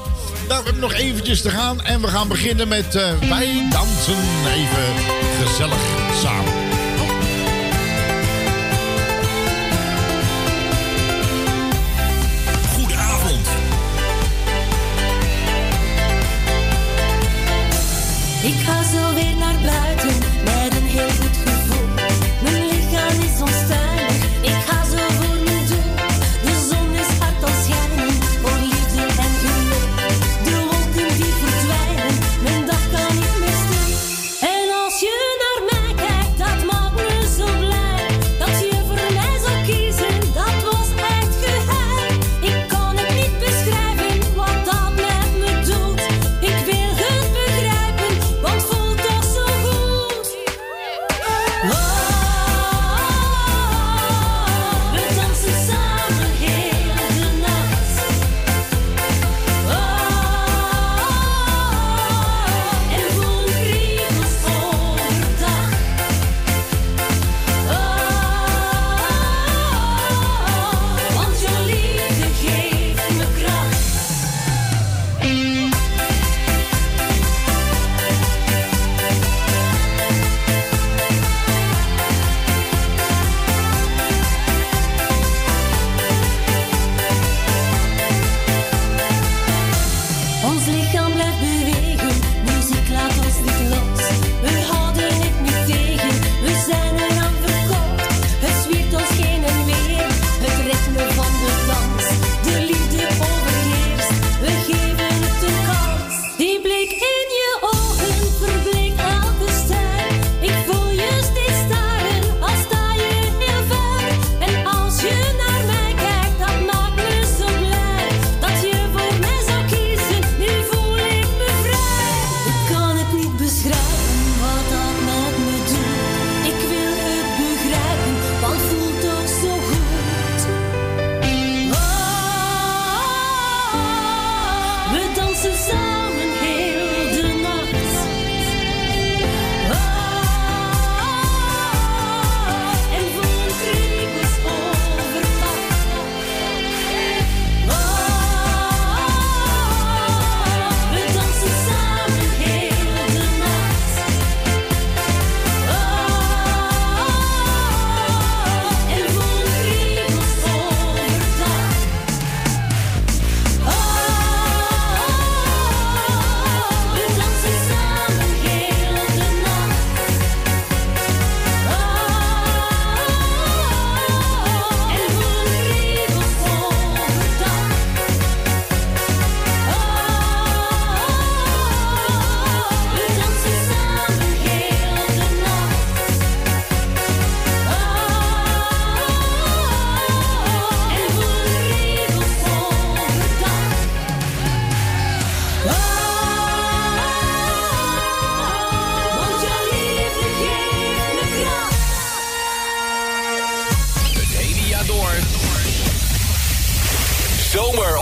Nou, 0.47 0.47
we 0.47 0.53
hebben 0.53 0.79
nog 0.79 0.93
eventjes 0.93 1.41
te 1.41 1.49
gaan 1.49 1.81
en 1.81 2.01
we 2.01 2.07
gaan 2.07 2.27
beginnen 2.27 2.67
met 2.67 2.95
eh, 2.95 3.19
Wij 3.19 3.67
dansen 3.69 4.17
even 4.55 4.93
gezellig 5.45 5.79
samen. 6.21 6.64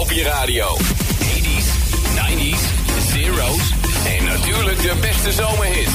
op 0.04 0.12
je 0.12 0.24
radio. 0.24 0.78
80s, 0.78 1.68
90s, 2.16 2.62
zeros 3.12 3.74
en 4.06 4.24
natuurlijk 4.24 4.82
de 4.82 4.96
beste 5.02 5.32
zomerhit. 5.32 5.90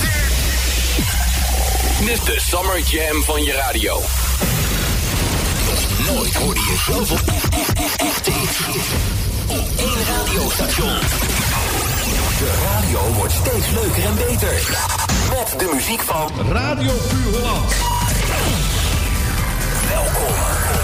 Dit 2.04 2.26
de 2.26 2.40
Summer 2.40 2.80
Jam 2.80 3.22
van 3.22 3.42
je 3.42 3.52
radio. 3.52 4.00
Nooit 6.12 6.34
hoorde 6.34 6.60
je 6.60 6.76
zoveel 6.86 7.16
op 9.46 9.68
één 9.76 10.04
radiostation. 10.16 10.98
De 12.38 12.52
radio 12.64 13.12
wordt 13.12 13.32
steeds 13.32 13.70
leuker 13.70 14.04
en 14.04 14.14
beter. 14.14 14.78
Met 15.28 15.58
de 15.58 15.70
muziek 15.74 16.00
van 16.00 16.30
Radio 16.52 16.92
Puur 17.08 17.40
Holland. 17.40 17.74
Welkom 19.88 20.77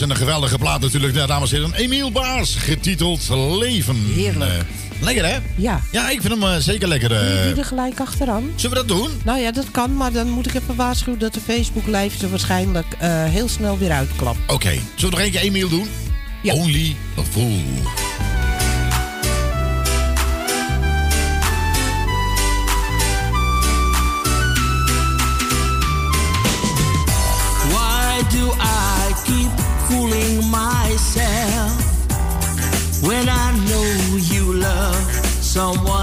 en 0.00 0.10
een 0.10 0.16
geweldige 0.16 0.58
plaat 0.58 0.80
natuurlijk. 0.80 1.14
Ja, 1.14 1.26
dames 1.26 1.52
en 1.52 1.58
heren, 1.60 1.74
Emiel 1.74 2.12
Baars, 2.12 2.54
getiteld 2.54 3.28
Leven. 3.58 3.96
Heerlijk. 4.14 4.50
Eh, 4.50 4.56
lekker 5.00 5.24
hè? 5.26 5.36
Ja. 5.56 5.80
Ja, 5.92 6.10
ik 6.10 6.20
vind 6.20 6.32
hem 6.32 6.42
eh, 6.42 6.56
zeker 6.58 6.88
lekker. 6.88 7.12
eh. 7.12 7.44
Je 7.46 7.52
die 7.52 7.62
er 7.62 7.68
gelijk 7.68 8.00
achteraan? 8.00 8.50
Zullen 8.54 8.76
we 8.76 8.86
dat 8.86 8.96
doen? 8.98 9.10
Nou 9.24 9.38
ja, 9.40 9.50
dat 9.52 9.70
kan, 9.70 9.96
maar 9.96 10.12
dan 10.12 10.28
moet 10.30 10.46
ik 10.46 10.54
even 10.54 10.76
waarschuwen 10.76 11.20
dat 11.20 11.34
de 11.34 11.40
Facebook 11.40 11.86
live 11.86 12.24
er 12.24 12.30
waarschijnlijk 12.30 12.86
eh, 12.98 13.24
heel 13.24 13.48
snel 13.48 13.78
weer 13.78 13.90
uitklapt. 13.92 14.38
Oké, 14.46 14.70
zullen 14.70 14.84
we 14.98 15.06
nog 15.10 15.20
één 15.20 15.30
keer 15.30 15.40
Emiel 15.40 15.68
doen? 15.68 15.88
Only 16.44 16.96
a 17.18 17.22
Fool. 17.30 17.62
Someone 35.56 35.95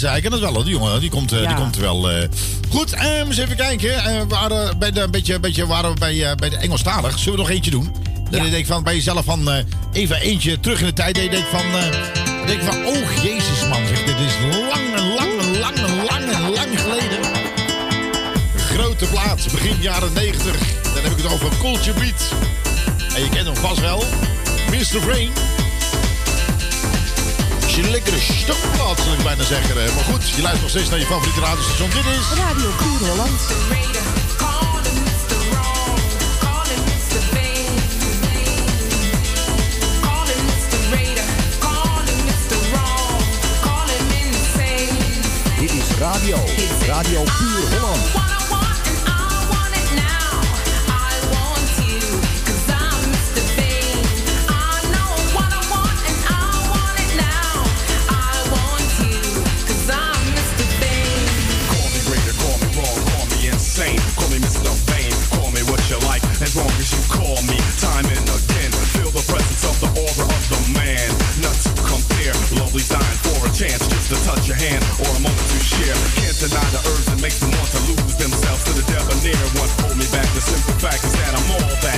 ja, 0.00 0.02
dat 0.02 0.10
hij 0.12 0.20
kan 0.20 0.32
het 0.32 0.40
wel, 0.40 0.62
die 0.64 0.72
jongen. 0.72 1.00
Die 1.00 1.10
komt, 1.10 1.32
eh, 1.32 1.40
Ja. 1.42 1.46
die 1.46 1.56
komt 1.56 1.76
wel. 1.76 2.10
eh. 2.10 2.28
Goed, 2.70 2.92
eh, 2.92 3.04
eens 3.18 3.36
even 3.36 3.56
kijken. 3.56 3.94
Eh, 4.04 4.18
we 4.20 4.26
waren 4.28 4.78
bij 4.78 4.90
de, 4.90 5.00
een 5.00 5.10
beetje, 5.10 5.40
beetje 5.40 5.66
waren 5.66 5.92
we 5.92 5.98
bij, 5.98 6.34
bij 6.34 6.48
de 6.50 6.56
Engelstalig. 6.56 7.18
Zullen 7.18 7.32
we 7.38 7.44
nog 7.44 7.50
eentje 7.50 7.70
doen? 7.70 7.92
Dan 8.30 8.42
denk 8.42 8.54
ik 8.54 8.66
van, 8.66 8.82
bij 8.82 8.94
jezelf 8.94 9.24
van, 9.24 9.64
even 9.92 10.16
eentje 10.20 10.60
terug 10.60 10.80
in 10.80 10.86
de 10.86 10.92
tijd. 10.92 11.14
Dan 11.14 11.24
denk 11.30 11.44
ik 11.44 11.50
van, 11.50 11.62
denk 12.46 12.60
ik 12.60 12.66
van, 12.66 12.86
oh 12.86 13.22
jezus 13.24 13.68
man, 13.68 13.86
zeg, 13.88 14.04
dit 14.04 14.14
is 14.26 14.32
lang 14.70 14.94
en 14.96 15.14
lang 15.14 15.40
en 15.40 15.58
lang 15.58 15.76
en 15.76 16.04
lang 16.04 16.32
en 16.32 16.50
lang 16.50 16.80
geleden. 16.80 17.18
Grote 18.56 19.04
plaats, 19.04 19.46
begin 19.46 19.76
jaren 19.80 20.12
90. 20.12 20.56
Dan 20.82 21.02
heb 21.02 21.12
ik 21.12 21.16
het 21.22 21.32
over 21.32 21.48
Culture 21.60 21.98
Beat. 21.98 22.32
En 23.14 23.22
je 23.22 23.28
kent 23.28 23.46
hem 23.46 23.56
vast 23.56 23.80
wel. 23.80 24.04
Mr. 24.70 24.98
Brain. 25.06 25.30
Je 27.74 27.90
lekkere 27.90 28.20
stokplaat, 28.20 29.00
zal 29.00 29.12
ik 29.12 29.22
bijna 29.22 29.44
zeggen. 29.44 29.74
Maar 29.94 30.04
goed, 30.04 30.28
je 30.28 30.42
luistert 30.42 30.60
nog 30.60 30.70
steeds 30.70 30.88
naar 30.88 30.98
je 30.98 31.06
favoriete 31.06 31.40
radiostation. 31.40 31.90
Dit 31.90 32.04
is... 32.04 32.38
Radio 32.38 32.70
Puur 32.76 33.08
Holland. 33.08 33.40
Dit 45.60 45.72
is 45.72 45.96
radio. 45.98 46.36
Radio 46.86 47.22
Puur 47.22 47.78
Holland. 47.78 48.43
Chance 74.04 74.20
to 74.20 74.28
touch 74.28 74.48
your 74.48 74.56
hand 74.56 74.84
or 75.00 75.16
a 75.16 75.20
moment 75.20 75.48
to 75.48 75.58
share. 75.58 75.94
Can't 76.16 76.38
deny 76.38 76.64
the 76.70 76.80
urge 76.92 77.06
that 77.06 77.20
makes 77.22 77.40
them 77.40 77.50
want 77.50 77.70
to 77.72 77.80
lose 77.88 78.16
themselves 78.16 78.64
to 78.64 78.72
the 78.72 78.82
debonair. 78.82 79.40
Once 79.56 79.72
pulled 79.80 79.96
me 79.96 80.06
back, 80.12 80.28
the 80.34 80.40
simple 80.40 80.74
fact 80.80 81.04
is 81.04 81.12
that 81.12 81.32
I'm 81.34 81.50
all 81.52 81.76
that. 81.82 81.93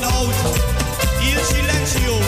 van 0.00 0.12
oud, 0.12 0.34
il 1.20 1.38
silenzio. 1.50 2.18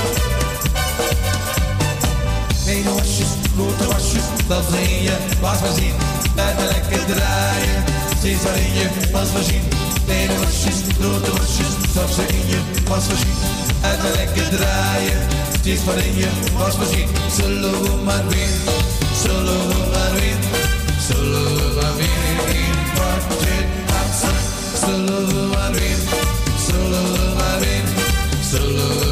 Mijn 2.64 2.84
wasjes, 2.94 3.32
grote 3.54 3.86
wasjes, 3.86 4.24
dat 4.46 4.66
breng 4.66 5.02
je 5.02 5.16
pas 5.40 5.60
maar 5.60 5.74
zien. 5.76 5.94
Blijf 6.34 6.56
maar 6.56 6.66
lekker 6.66 7.04
draaien, 7.14 7.84
steeds 8.18 8.42
maar 8.42 8.58
je 8.58 8.88
pas 9.10 9.32
maar 9.32 9.42
zien. 9.42 9.62
Kleine 10.04 10.38
wasjes, 10.38 10.78
grote 10.98 11.30
wasjes, 11.30 11.72
stap 11.90 12.10
ze 12.10 12.22
in 12.26 12.46
je 12.46 12.60
pas 12.84 13.06
maar 13.06 13.16
zien. 13.16 13.38
Uit 13.80 14.02
maar 14.02 14.12
lekker 14.12 14.48
draaien, 14.56 15.20
steeds 15.58 15.84
maar 15.84 15.96
je 15.96 16.28
pas 16.58 16.76
maar 16.76 16.86
zien. 16.86 17.08
Zullen 17.36 17.70
we 17.70 17.88
solo, 17.88 18.28
weer, 18.28 18.48
zullen 19.22 19.68
we 19.68 19.90
maar 19.92 20.12
weer, 20.14 20.38
zullen 21.08 21.54
we 21.56 21.80
maar 21.80 21.96
weer 21.96 22.54
in 22.54 22.74
partje 22.94 23.56
gaan. 23.86 24.34
Zullen 24.80 25.26
we 25.26 25.48
maar 25.54 25.72
weer. 25.72 25.81
Solo 26.92 27.34
Marim, 27.36 27.86
Solo 28.42 29.11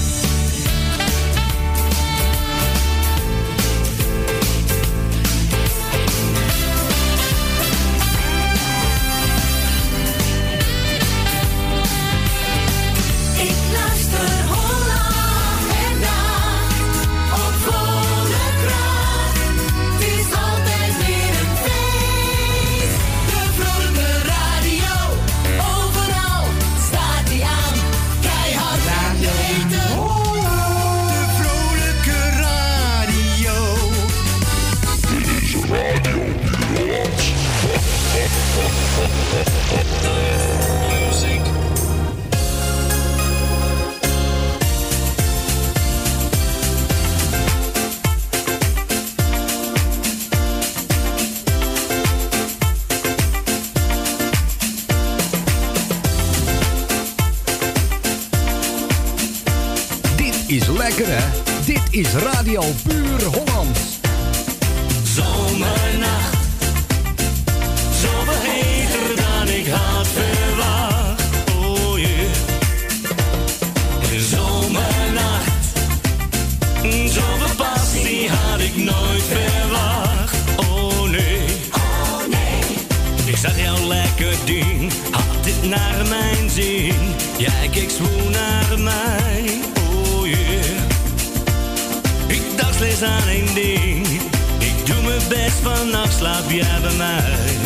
aan 93.03 93.53
ding. 93.53 94.07
Ik 94.59 94.85
doe 94.85 95.01
mijn 95.03 95.27
best, 95.29 95.59
vanaf 95.63 96.11
slaap 96.11 96.49
jij 96.49 96.79
bij 96.81 96.95
mij. 96.97 97.60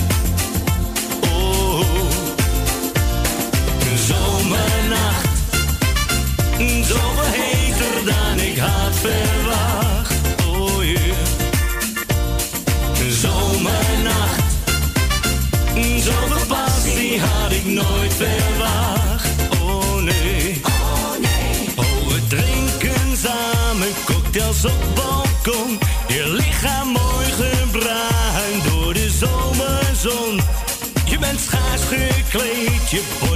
your 32.95 33.03
boy. 33.19 33.34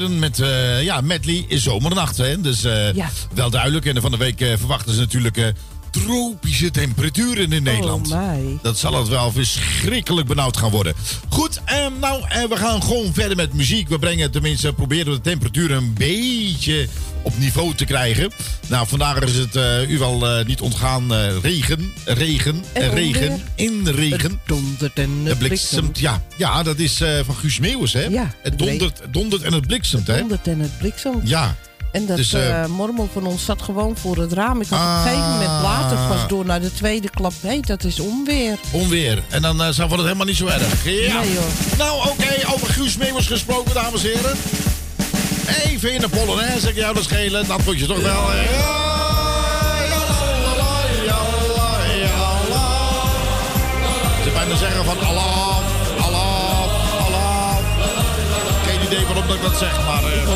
En 0.00 0.18
met 0.18 0.40
eh, 0.40 0.82
ja, 0.82 1.00
Medley 1.00 1.44
is 1.48 1.62
zomernacht. 1.62 2.16
Hè? 2.16 2.40
Dus 2.40 2.64
eh, 2.64 2.94
Ja. 2.94 3.10
wel 3.34 3.50
duidelijk. 3.50 3.86
En 3.86 4.00
van 4.00 4.10
de 4.10 4.16
week 4.16 4.40
eh, 4.40 4.48
verwachten 4.58 4.94
ze 4.94 5.00
natuurlijk 5.00 5.52
tropische 5.90 6.70
temperaturen 6.70 7.52
in 7.52 7.62
Nederland. 7.62 8.12
Oh 8.12 8.28
my. 8.28 8.58
Dat 8.62 8.78
zal 8.78 8.94
het 8.98 9.08
wel 9.08 9.32
verschrikkelijk 9.32 10.26
benauwd 10.26 10.56
gaan 10.56 10.70
worden. 10.70 10.94
Goed, 11.28 11.60
ehm, 11.64 11.92
nou, 12.00 12.22
eh, 12.28 12.44
we 12.48 12.56
gaan 12.56 12.82
gewoon 12.82 13.14
verder 13.14 13.36
met 13.36 13.52
muziek. 13.54 13.88
We 13.88 13.98
brengen 13.98 14.30
tenminste, 14.30 14.72
proberen 14.72 15.12
de 15.12 15.20
temperatuur 15.20 15.70
een 15.70 15.92
beetje 15.94 16.88
op 17.22 17.38
niveau 17.38 17.74
te 17.74 17.84
krijgen. 17.84 18.30
Nou, 18.72 18.86
vandaag 18.86 19.18
is 19.18 19.36
het 19.36 19.56
eh, 19.56 19.90
u 19.90 19.98
wel 19.98 20.26
eh, 20.26 20.44
niet 20.44 20.60
ontgaan 20.60 21.14
eh, 21.14 21.36
regen, 21.42 21.92
regen, 22.04 22.64
En 22.72 22.82
en 22.82 22.90
regen, 22.90 23.42
in 23.54 23.88
regen. 23.88 24.30
Het 24.30 24.38
dondert 24.46 24.98
en 24.98 25.10
het 25.18 25.28
Het 25.28 25.38
bliksemt, 25.38 25.98
ja. 25.98 26.22
Ja, 26.36 26.62
dat 26.62 26.78
is 26.78 27.02
van 27.24 27.34
Guus 27.34 27.58
Meeuwis, 27.58 27.92
hè? 27.92 28.04
Ja, 28.04 28.34
het 28.42 28.58
dondert, 28.58 29.00
dondert 29.10 29.42
en 29.42 29.52
het 29.52 29.66
bliksemt, 29.66 30.06
hè? 30.06 30.18
dondert 30.18 30.48
en 30.48 30.60
het 30.60 30.78
bliksemt. 30.78 31.28
Ja. 31.28 31.54
En 31.92 32.06
dat 32.06 32.16
Dus, 32.16 32.34
mormel 32.68 33.08
van 33.12 33.26
ons 33.26 33.44
zat 33.44 33.62
gewoon 33.62 33.96
voor 33.96 34.16
het 34.16 34.32
raam. 34.32 34.60
Ik 34.60 34.68
had 34.68 34.78
op 34.78 34.84
Ah. 34.86 35.02
een 35.04 35.08
gegeven 35.10 35.30
moment 35.30 35.62
later 35.62 35.96
pas 36.08 36.28
door 36.28 36.44
naar 36.44 36.60
de 36.60 36.72
tweede 36.72 37.10
klap. 37.10 37.32
Nee, 37.40 37.60
dat 37.60 37.84
is 37.84 38.00
onweer. 38.00 38.58
Onweer. 38.70 39.22
En 39.28 39.42
dan 39.42 39.60
uh, 39.60 39.76
wordt 39.76 39.92
het 39.92 40.02
helemaal 40.02 40.26
niet 40.26 40.36
zo 40.36 40.46
erg. 40.46 40.84
Ja. 40.84 41.20
Nee, 41.20 41.32
joh. 41.32 41.78
Nou, 41.78 42.08
oké, 42.08 42.52
over 42.54 42.66
Guus 42.66 42.96
Meeuwis 42.96 43.26
gesproken, 43.26 43.74
dames 43.74 44.04
en 44.04 44.10
heren. 44.10 44.36
Even 45.82 45.94
in 45.94 46.00
de 46.00 46.08
Polonaise, 46.08 46.68
ik 46.68 46.74
jou 46.74 46.94
dat 46.94 47.04
schelen. 47.04 47.46
Dat 47.46 47.64
moet 47.64 47.78
je 47.78 47.86
toch 47.86 48.02
wel... 48.02 48.22
Ze 54.24 54.30
bijna 54.34 54.56
zeggen 54.56 54.84
van 54.84 54.98
Allah, 55.06 55.56
Allah, 56.00 57.04
Allah. 57.06 57.56
Geen 58.66 58.82
idee 58.86 59.04
waarom 59.06 59.26
dat 59.26 59.36
ik 59.36 59.42
dat 59.42 59.58
zeg, 59.58 59.84
maar... 59.86 60.04
eh, 60.04 60.28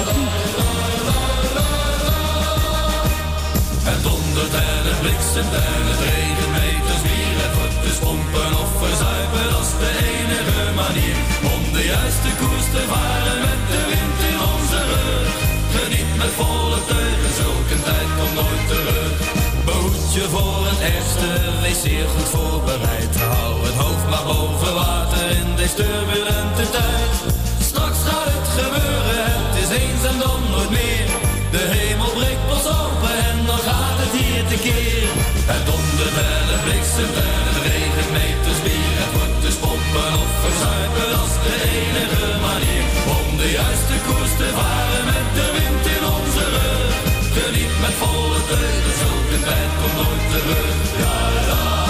Het 3.88 4.02
dondert 4.02 4.54
en 4.54 4.82
het 4.90 5.00
bliksemt 5.00 5.52
en 5.52 5.82
het 5.90 6.00
regent 6.00 6.50
meters 6.56 7.02
bier. 7.02 7.36
Het 7.44 7.54
wordt 7.58 7.82
dus 7.86 7.98
pompen 8.04 8.52
of 8.62 8.70
verzuipen, 8.82 9.44
dat 9.50 9.68
de 9.82 9.90
enige 10.12 10.72
manier. 10.82 11.16
Om 11.54 11.72
de 11.72 11.84
juiste 11.84 12.28
koers 12.40 12.68
te 12.74 12.82
varen 12.92 13.38
met 13.46 13.60
de 13.70 13.85
met 16.16 16.32
volle 16.40 16.78
teugen, 16.86 17.32
zulke 17.42 17.76
tijd 17.88 18.08
komt 18.18 18.34
nooit 18.40 18.66
terug. 18.72 19.14
Behoed 19.64 20.14
je 20.16 20.24
voor 20.34 20.60
het 20.70 20.80
ergste, 20.94 21.28
wees 21.62 21.80
zeer 21.82 22.06
goed 22.14 22.28
voorbereid. 22.36 23.14
Hou 23.20 23.52
het 23.68 23.76
hoofd 23.82 24.06
maar 24.12 24.26
boven 24.32 24.74
water 24.74 25.30
in 25.40 25.48
deze 25.56 25.74
turbulente 25.74 26.64
tijd. 26.76 27.14
Straks 27.70 27.98
gaat 28.08 28.30
het 28.36 28.48
gebeuren, 28.58 29.24
het 29.44 29.56
is 29.64 29.70
eens 29.80 30.04
en 30.10 30.18
dan 30.24 30.40
nooit 30.54 30.72
meer. 30.80 31.06
De 31.54 31.64
hemel 31.74 32.12
breekt 32.18 32.46
pas 32.50 32.66
open 32.80 33.14
en 33.30 33.38
dan 33.50 33.60
gaat 33.68 33.98
het 34.02 34.14
hier 34.20 34.44
tekeer. 34.52 35.08
Het 35.52 35.62
dondert 35.68 36.16
en 36.30 36.46
het 36.52 36.64
en 37.04 37.44
het 37.48 37.58
regent 37.66 38.10
meters 38.16 38.60
bier. 38.64 39.25
Dus 39.86 40.00
pompen 40.02 40.20
of 40.20 40.30
verzuipen, 40.40 41.10
dat 41.10 41.38
de 41.42 41.54
enige 41.78 42.38
manier. 42.40 42.84
Om 43.18 43.36
de 43.36 43.50
juiste 43.50 43.94
koers 44.06 44.36
te 44.36 44.48
varen 44.54 45.04
met 45.04 45.28
de 45.34 45.46
wind 45.56 45.86
in 45.96 46.04
onze 46.16 46.44
rug. 46.54 46.94
Geniet 47.36 47.80
met 47.80 47.94
volle 48.00 48.40
teugen, 48.48 48.94
zulke 49.02 49.38
tijd 49.44 49.70
komt 49.80 49.94
nooit 49.94 50.30
terug. 50.30 50.74
Ja, 50.98 51.18
ja. 51.48 51.85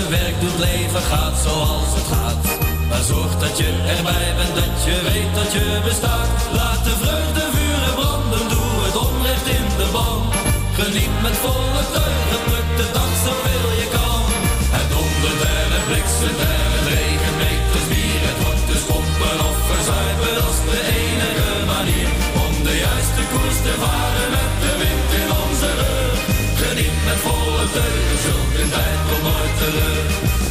Zijn 0.00 0.10
werk 0.20 0.40
doet, 0.40 0.58
leven 0.58 1.04
gaat 1.12 1.36
zoals 1.46 1.90
het 1.98 2.08
gaat. 2.14 2.44
Maar 2.88 3.04
zorg 3.12 3.32
dat 3.44 3.54
je 3.60 3.68
erbij 3.96 4.28
bent, 4.38 4.54
dat 4.60 4.76
je 4.86 4.96
weet 5.08 5.32
dat 5.40 5.50
je 5.56 5.66
bestaat. 5.88 6.30
Laat 6.58 6.82
de 6.88 6.94
vreugde 7.02 7.44
vuren 7.54 7.94
branden, 8.00 8.44
doe 8.52 8.70
het 8.86 8.96
onrecht 9.06 9.46
in 9.58 9.66
de 9.80 9.88
ban. 9.96 10.20
Geniet 10.78 11.14
met 11.26 11.36
volle 11.44 11.82
teugen, 11.96 12.40
pluk 12.46 12.68
de 12.80 12.88
dag 12.96 13.12
zoveel 13.26 13.68
je 13.82 13.88
kan. 13.96 14.24
Het 14.76 14.88
dondert 14.94 15.42
en 15.56 15.70
het 15.76 15.84
bliksemt 15.88 16.40
en 16.54 16.70
het 16.76 16.86
regent 16.94 17.38
meters 17.42 17.86
bier. 17.92 18.22
Het 18.30 18.38
wordt 18.44 18.66
dus 18.72 18.84
pompen 18.90 19.38
of 19.48 19.56
verzuipen, 19.70 20.32
dat 20.38 20.56
de 20.70 20.80
enige 21.02 21.50
manier. 21.74 22.10
Om 22.44 22.52
de 22.68 22.74
juiste 22.86 23.22
koers 23.32 23.58
te 23.66 23.74
varen 23.82 24.28
met 24.36 24.52
de 24.62 24.72
wind 24.82 25.10
in 25.22 25.30
onze 25.42 25.70
rug. 25.80 26.18
Geniet 26.62 26.98
met 27.08 27.20
volle 27.26 27.64
teugen, 27.76 28.18
zulke 28.26 28.64
tijd 28.74 29.00
komt 29.08 29.37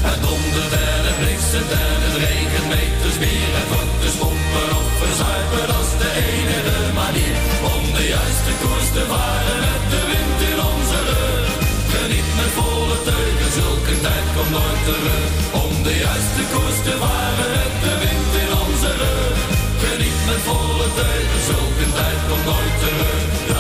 Het 0.07 0.21
dondert 0.25 0.73
en 0.89 1.03
het 1.07 1.17
bliksemt 1.21 1.71
en 1.71 1.99
het 2.05 2.15
regent 2.25 2.67
meters 2.73 3.17
bier. 3.23 3.51
Het 3.59 3.69
wordt 3.73 3.97
dus 4.03 4.15
pompen 4.21 4.69
of 4.79 4.88
de 6.03 6.11
enige 6.31 6.79
manier. 7.01 7.35
Om 7.75 7.84
de 7.97 8.05
juiste 8.15 8.53
koers 8.61 8.89
te 8.97 9.03
varen 9.11 9.59
met 9.65 9.84
de 9.93 10.01
wind 10.11 10.39
in 10.51 10.59
onze 10.71 10.99
rug. 11.09 11.49
Geniet 11.93 12.29
met 12.39 12.51
volle 12.57 12.97
teugen, 13.09 13.51
zulke 13.59 13.95
tijd 14.05 14.25
komt 14.35 14.53
nooit 14.57 14.84
terug. 14.89 15.29
Om 15.65 15.73
de 15.88 15.95
juiste 16.05 16.43
koers 16.51 16.79
te 16.88 16.95
varen 17.03 17.49
met 17.57 17.73
de 17.84 17.93
wind 18.03 18.31
in 18.43 18.51
onze 18.63 18.91
rug. 19.01 19.38
Geniet 19.84 20.19
met 20.29 20.41
volle 20.47 20.88
teugen, 20.99 21.41
zulke 21.51 21.85
tijd 21.99 22.19
komt 22.29 22.45
nooit 22.51 22.75
terug. 22.84 23.56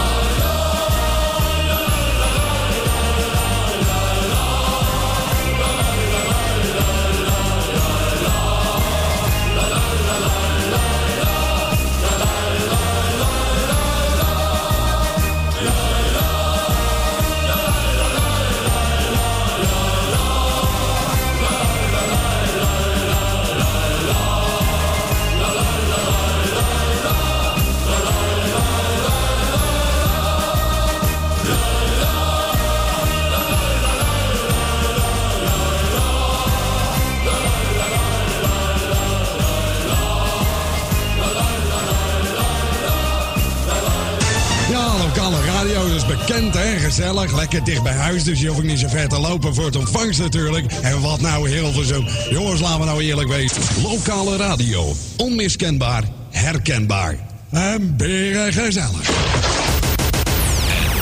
bekend 46.07 46.55
en 46.55 46.79
gezellig. 46.79 47.35
Lekker 47.35 47.63
dicht 47.63 47.83
bij 47.83 47.93
huis, 47.93 48.23
dus 48.23 48.39
je 48.39 48.47
hoeft 48.47 48.63
niet 48.63 48.79
zo 48.79 48.87
ver 48.87 49.07
te 49.07 49.19
lopen 49.19 49.55
voor 49.55 49.65
het 49.65 49.75
ontvangst 49.75 50.19
natuurlijk. 50.19 50.71
En 50.81 51.01
wat 51.01 51.21
nou 51.21 51.49
Hilversum. 51.49 52.05
Jongens, 52.29 52.61
laten 52.61 52.79
we 52.79 52.85
nou 52.85 53.01
eerlijk 53.01 53.29
wezen. 53.29 53.61
Lokale 53.83 54.37
radio. 54.37 54.93
Onmiskenbaar, 55.17 56.03
herkenbaar. 56.29 57.17
En 57.51 57.97
beren 57.97 58.53
gezellig. 58.53 59.09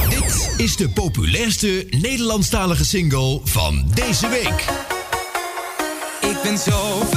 Dit 0.10 0.50
is 0.58 0.76
de 0.76 0.90
populairste 0.90 1.88
Nederlandstalige 1.90 2.86
single 2.86 3.42
van 3.44 3.86
deze 3.94 4.28
week. 4.30 4.66
Ik 6.22 6.42
ben 6.44 6.58
zo 6.58 7.08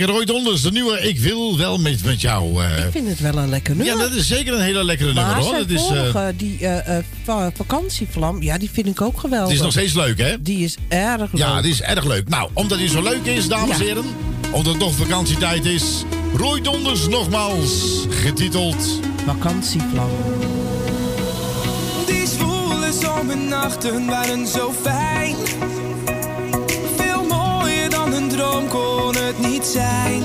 lekker. 0.00 0.16
Roy 0.16 0.24
Donders, 0.24 0.62
de 0.62 0.70
nieuwe 0.70 1.00
Ik 1.00 1.18
wil 1.18 1.58
wel 1.58 1.78
met, 1.78 2.04
met 2.04 2.20
jou. 2.20 2.64
Eh. 2.64 2.84
Ik 2.84 2.92
vind 2.92 3.08
het 3.08 3.20
wel 3.20 3.36
een 3.36 3.48
lekker 3.48 3.76
nummer. 3.76 3.96
Ja, 3.96 4.02
dat 4.02 4.12
is 4.12 4.26
zeker 4.26 4.54
een 4.54 4.60
hele 4.60 4.84
lekkere 4.84 5.12
nummer 5.12 5.34
hoor. 5.34 5.54
Dat 5.54 5.68
is, 5.68 5.80
eh, 5.80 5.86
vorige, 5.86 6.18
uh, 6.18 6.26
die 6.36 6.66
eh, 6.66 7.46
vakantievlam, 7.54 8.42
ja, 8.42 8.58
die 8.58 8.70
vind 8.72 8.86
ik 8.86 9.00
ook 9.00 9.20
geweldig. 9.20 9.48
Die 9.48 9.56
is 9.56 9.62
nog 9.62 9.72
steeds 9.72 9.94
leuk 9.94 10.18
hè? 10.18 10.42
Die 10.42 10.64
is 10.64 10.76
erg 10.88 11.32
leuk. 11.32 11.42
Ja, 11.42 11.62
die 11.62 11.70
is 11.70 11.82
erg 11.82 12.04
leuk. 12.04 12.28
Nou, 12.28 12.50
omdat 12.52 12.78
die 12.78 12.88
zo 12.88 13.02
leuk 13.02 13.24
is, 13.24 13.48
dames 13.48 13.78
en 13.78 13.84
heren. 13.84 14.04
Omdat 14.50 14.72
het 14.72 14.82
toch 14.82 14.94
vakantietijd 14.94 15.64
is. 15.64 15.84
Roy 16.36 16.60
Donders 16.60 17.08
nogmaals, 17.08 18.06
getiteld... 18.08 19.00
Vakantievlam. 19.26 20.10
Die 22.06 22.26
zwoele 22.26 22.92
zomernachten 23.00 24.06
waren 24.06 24.46
zo 24.46 24.74
fijn 24.82 25.36
zijn. 29.70 30.22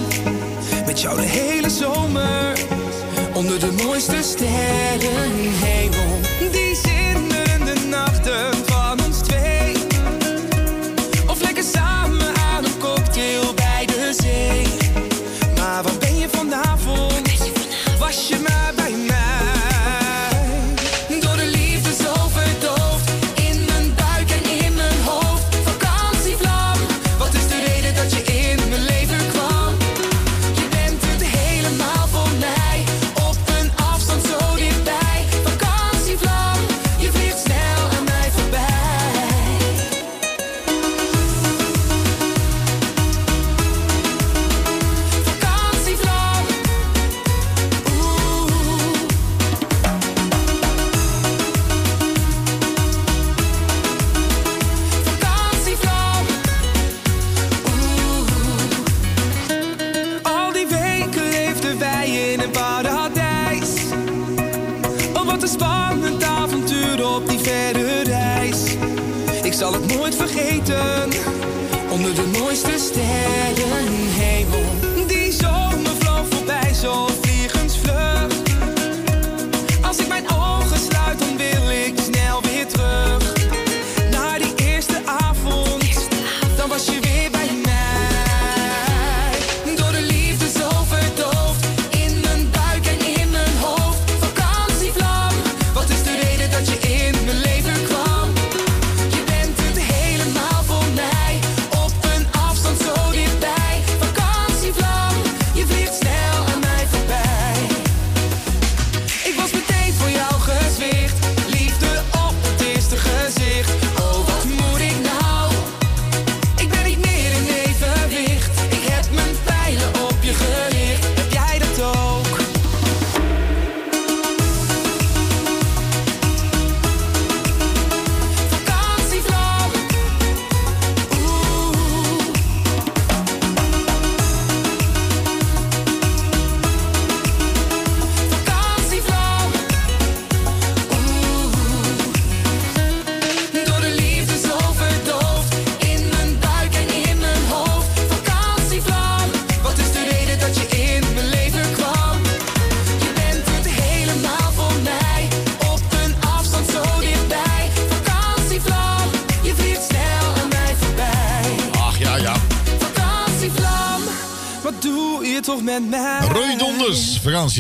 Met 0.86 1.02
jou 1.02 1.16
de 1.16 1.28
hele 1.28 1.70
zomer. 1.70 2.60
Onder 3.34 3.60
de 3.60 3.72
mooiste 3.84 4.18
sterrenhemel. 4.22 6.20
Die 6.52 6.76
zinnende 6.76 7.74
nachten. 7.90 8.55
winter. 70.68 70.95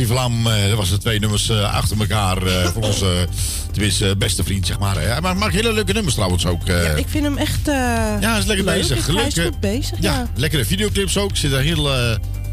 Donders, 0.03 0.17
vakantievlam. 0.41 0.47
eh, 0.47 0.67
dat 0.69 0.77
was 0.77 0.89
de 0.89 0.97
twee 0.97 1.19
nummers 1.19 1.49
eh, 1.49 1.73
achter 1.73 1.99
elkaar 1.99 2.41
eh, 2.45 2.67
voor 2.67 2.83
onze 2.91 3.27
tenminste, 3.71 4.15
beste 4.17 4.43
vriend, 4.43 4.65
zeg 4.67 4.79
maar. 4.79 4.95
Hij 5.01 5.21
maakt 5.21 5.53
hele 5.53 5.73
leuke 5.73 5.93
nummers 5.93 6.15
trouwens 6.15 6.45
ook. 6.45 6.67
eh. 6.67 6.97
Ik 6.97 7.05
vind 7.07 7.23
hem 7.23 7.37
echt. 7.37 7.59
ja, 7.65 8.19
hij 8.19 8.39
is 8.39 8.45
lekker 8.45 8.65
leuk. 8.65 8.75
bezig. 8.77 9.07
Hij 9.07 9.25
is 9.27 9.39
goed 9.39 9.59
bezig, 9.59 9.97
ja. 10.01 10.11
Ja, 10.13 10.27
lekkere 10.35 10.65
videoclips 10.65 11.17
ook. 11.17 11.37
Zit 11.37 11.51
er 11.51 11.59
heel 11.61 11.89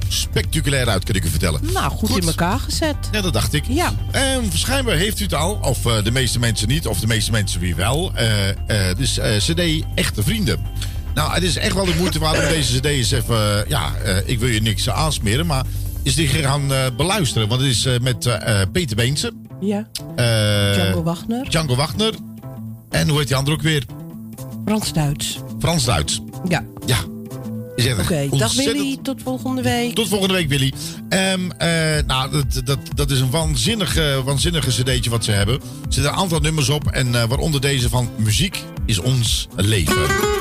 spectaculair 0.08 0.88
uit, 0.88 1.04
kan 1.04 1.14
ik 1.14 1.24
u 1.24 1.28
vertellen. 1.28 1.60
Nou, 1.72 1.90
goed, 1.90 2.16
in 2.16 2.26
elkaar 2.26 2.58
gezet. 2.58 2.96
Ja, 3.12 3.20
dat 3.20 3.32
dacht 3.32 3.52
ik. 3.52 3.64
Ja. 3.68 3.92
En 4.10 4.40
waarschijnlijk 4.48 4.98
heeft 4.98 5.20
u 5.20 5.22
het 5.24 5.34
al, 5.34 5.58
of 5.62 5.78
de 6.02 6.10
meeste 6.10 6.38
mensen 6.38 6.68
niet, 6.68 6.86
of 6.86 7.00
de 7.00 7.06
meeste 7.06 7.30
mensen 7.30 7.60
wie 7.60 7.74
wel. 7.74 8.12
dus 8.96 9.18
CD 9.38 9.60
Echte 9.94 10.22
Vrienden. 10.22 10.60
Nou, 11.14 11.32
het 11.34 11.42
is 11.42 11.56
echt 11.56 11.74
wel 11.74 11.84
de 11.84 11.94
moeite 11.98 12.18
waard 12.18 12.38
om 12.38 12.48
deze 12.56 12.78
CD 12.80 12.84
eens 12.84 13.10
even. 13.10 13.64
ja, 13.68 13.92
ik 14.24 14.38
wil 14.38 14.48
je 14.48 14.62
niks 14.62 14.90
aansmeren, 14.90 15.46
maar 15.46 15.64
is 16.02 16.14
die 16.14 16.28
gaan 16.28 16.72
eh, 16.72 16.86
beluisteren. 16.96 17.48
Want 17.48 17.60
het 17.60 17.70
is 17.70 17.84
eh, 17.84 17.98
met 18.00 18.26
eh, 18.26 18.60
Peter 18.72 18.96
Beense. 18.96 19.32
Ja. 19.60 19.88
Django 20.74 21.02
Wagner. 21.02 21.50
Django 21.50 21.74
Wagner. 21.74 22.14
En 22.90 23.08
hoe 23.08 23.18
heet 23.18 23.28
die 23.28 23.36
andere 23.36 23.56
ook 23.56 23.62
weer? 23.62 23.84
Frans 24.64 24.92
Duits. 24.92 25.38
Frans 25.60 25.84
Duits. 25.84 26.20
Ja. 26.48 26.64
Ja. 26.86 26.96
Oké, 28.00 28.28
dag 28.30 28.54
Willy. 28.54 28.98
Tot 29.02 29.22
volgende 29.22 29.62
week. 29.62 29.94
Tot 29.94 30.08
volgende 30.08 30.34
week, 30.34 30.48
Willy. 30.48 30.72
Ehm, 31.08 31.50
eh, 31.50 31.68
nou, 32.06 32.30
dat, 32.30 32.60
dat, 32.64 32.78
dat 32.94 33.10
is 33.10 33.20
een 33.20 33.30
waanzinnige, 33.30 34.22
waanzinnige 34.24 34.70
cd'tje 34.70 35.10
wat 35.10 35.24
ze 35.24 35.30
hebben. 35.30 35.54
Er 35.54 35.60
zitten 35.88 36.12
een 36.12 36.18
aantal 36.18 36.40
nummers 36.40 36.68
op. 36.68 36.86
En 36.86 37.12
waaronder 37.12 37.60
deze 37.60 37.88
van 37.88 38.10
Muziek 38.16 38.62
is 38.86 38.98
ons 38.98 39.48
leven. 39.56 40.31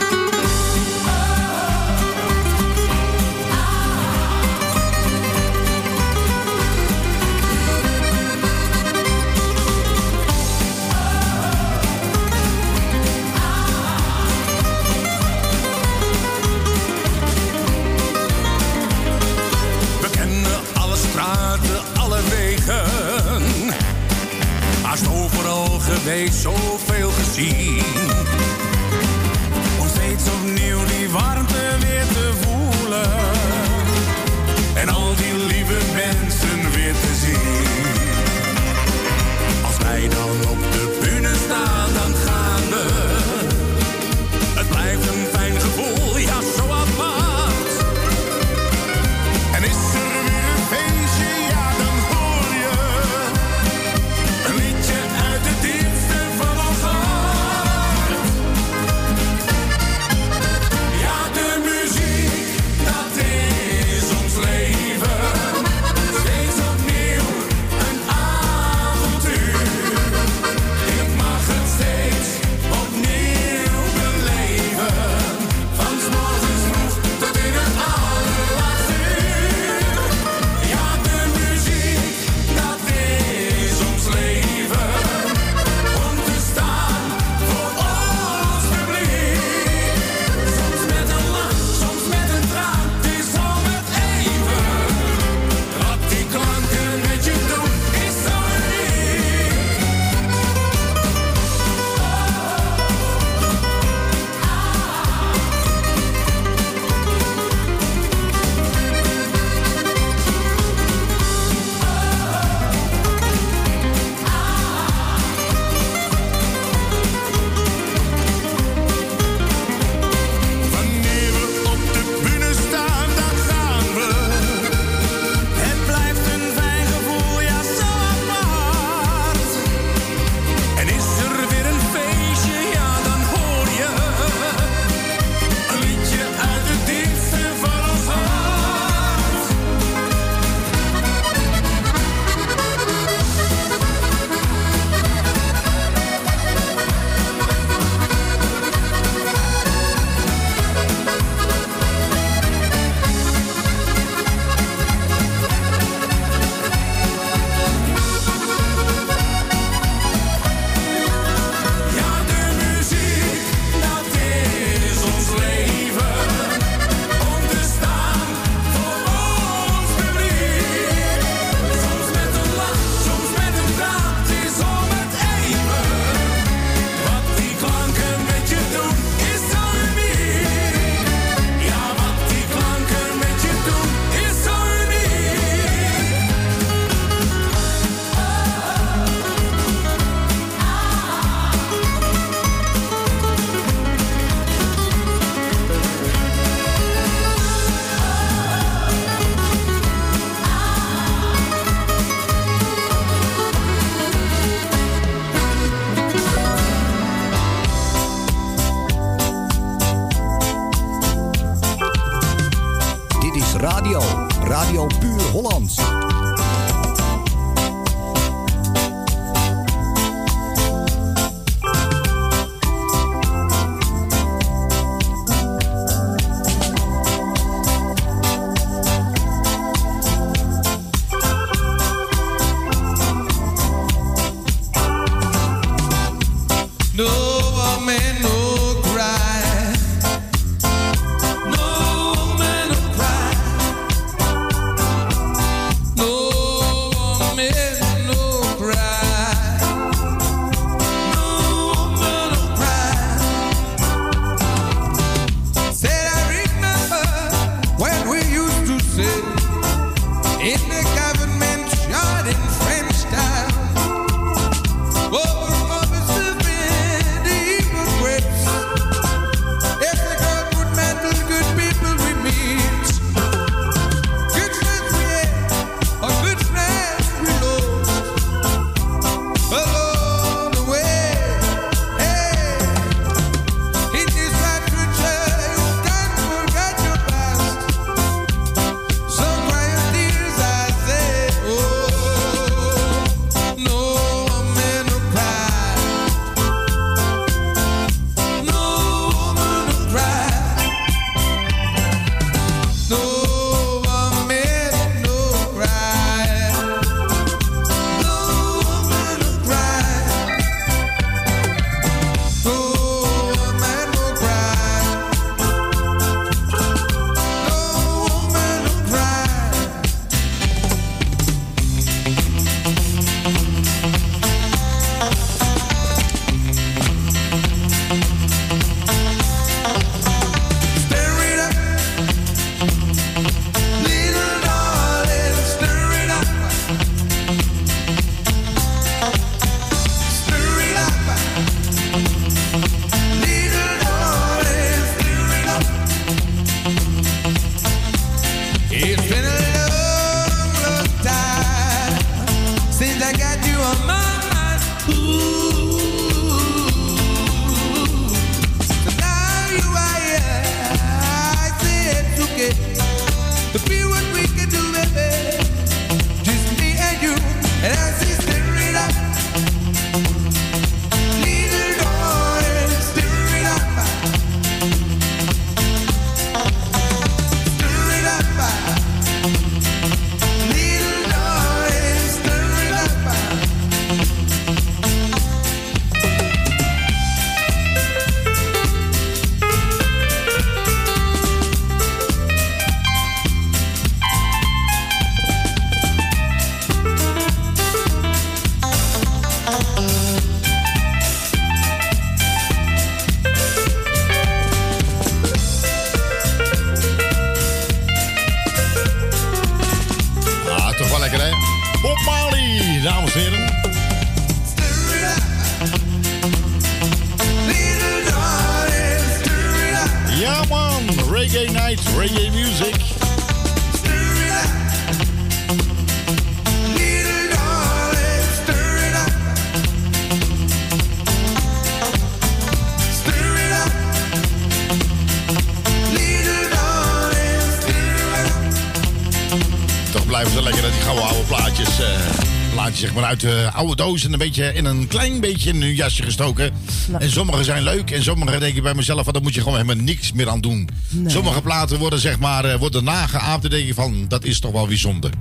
Uit 443.24 443.34
de 443.44 443.50
oude 443.54 443.76
doos 443.76 444.06
en 444.06 444.14
een 444.14 444.20
beetje 444.20 444.54
in 444.54 444.66
een 444.66 444.88
klein 444.88 445.20
beetje 445.20 445.50
in 445.50 445.62
hun 445.62 445.76
jasje 445.76 446.04
gestoken. 446.04 446.52
En 447.00 447.12
sommige 447.12 447.44
zijn 447.44 447.64
leuk 447.64 447.92
en 447.92 448.04
sommige 448.04 448.40
denk 448.40 448.56
ik 448.56 448.64
bij 448.64 448.74
mezelf 448.74 449.04
van 449.04 449.14
daar 449.14 449.22
moet 449.22 449.34
je 449.34 449.42
gewoon 449.42 449.58
helemaal 449.60 449.84
niks 449.84 450.12
meer 450.12 450.30
aan 450.30 450.42
doen. 450.42 450.70
Nee. 450.90 451.10
Sommige 451.10 451.42
platen 451.42 451.78
worden 451.80 452.00
zeg 452.00 452.20
maar 452.20 452.46
eh, 452.46 452.60
worden 452.60 452.84
nageaapt 452.84 453.44
en 453.44 453.50
denk 453.50 453.66
je 453.66 453.74
van 453.74 454.06
dat 454.08 454.24
is 454.24 454.40
toch 454.40 454.52
wel 454.52 454.68
bijzonder. 454.68 455.12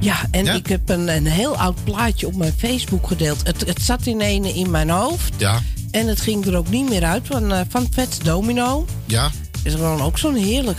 Ja, 0.00 0.16
en 0.30 0.44
Ja? 0.44 0.52
ik 0.54 0.66
heb 0.66 0.88
een, 0.88 1.08
een 1.08 1.26
heel 1.26 1.56
oud 1.56 1.84
plaatje 1.84 2.26
op 2.26 2.36
mijn 2.36 2.54
Facebook 2.58 3.06
gedeeld. 3.06 3.46
Het, 3.46 3.60
het 3.66 3.82
zat 3.82 4.06
in 4.06 4.20
ene 4.20 4.52
in 4.54 4.70
mijn 4.70 4.90
hoofd. 4.90 5.32
Ja, 5.36 5.62
En 5.90 6.06
het 6.06 6.20
ging 6.20 6.46
er 6.46 6.56
ook 6.56 6.68
niet 6.70 6.88
meer 6.88 7.04
uit. 7.04 7.22
Van, 7.26 7.52
eh, 7.52 7.60
van 7.68 7.86
Vets 7.90 8.18
Domino. 8.18 8.86
ja, 9.06 9.30
Is 9.62 9.72
gewoon 9.72 10.02
ook 10.02 10.18
zo'n 10.18 10.34
heerlijk, 10.36 10.78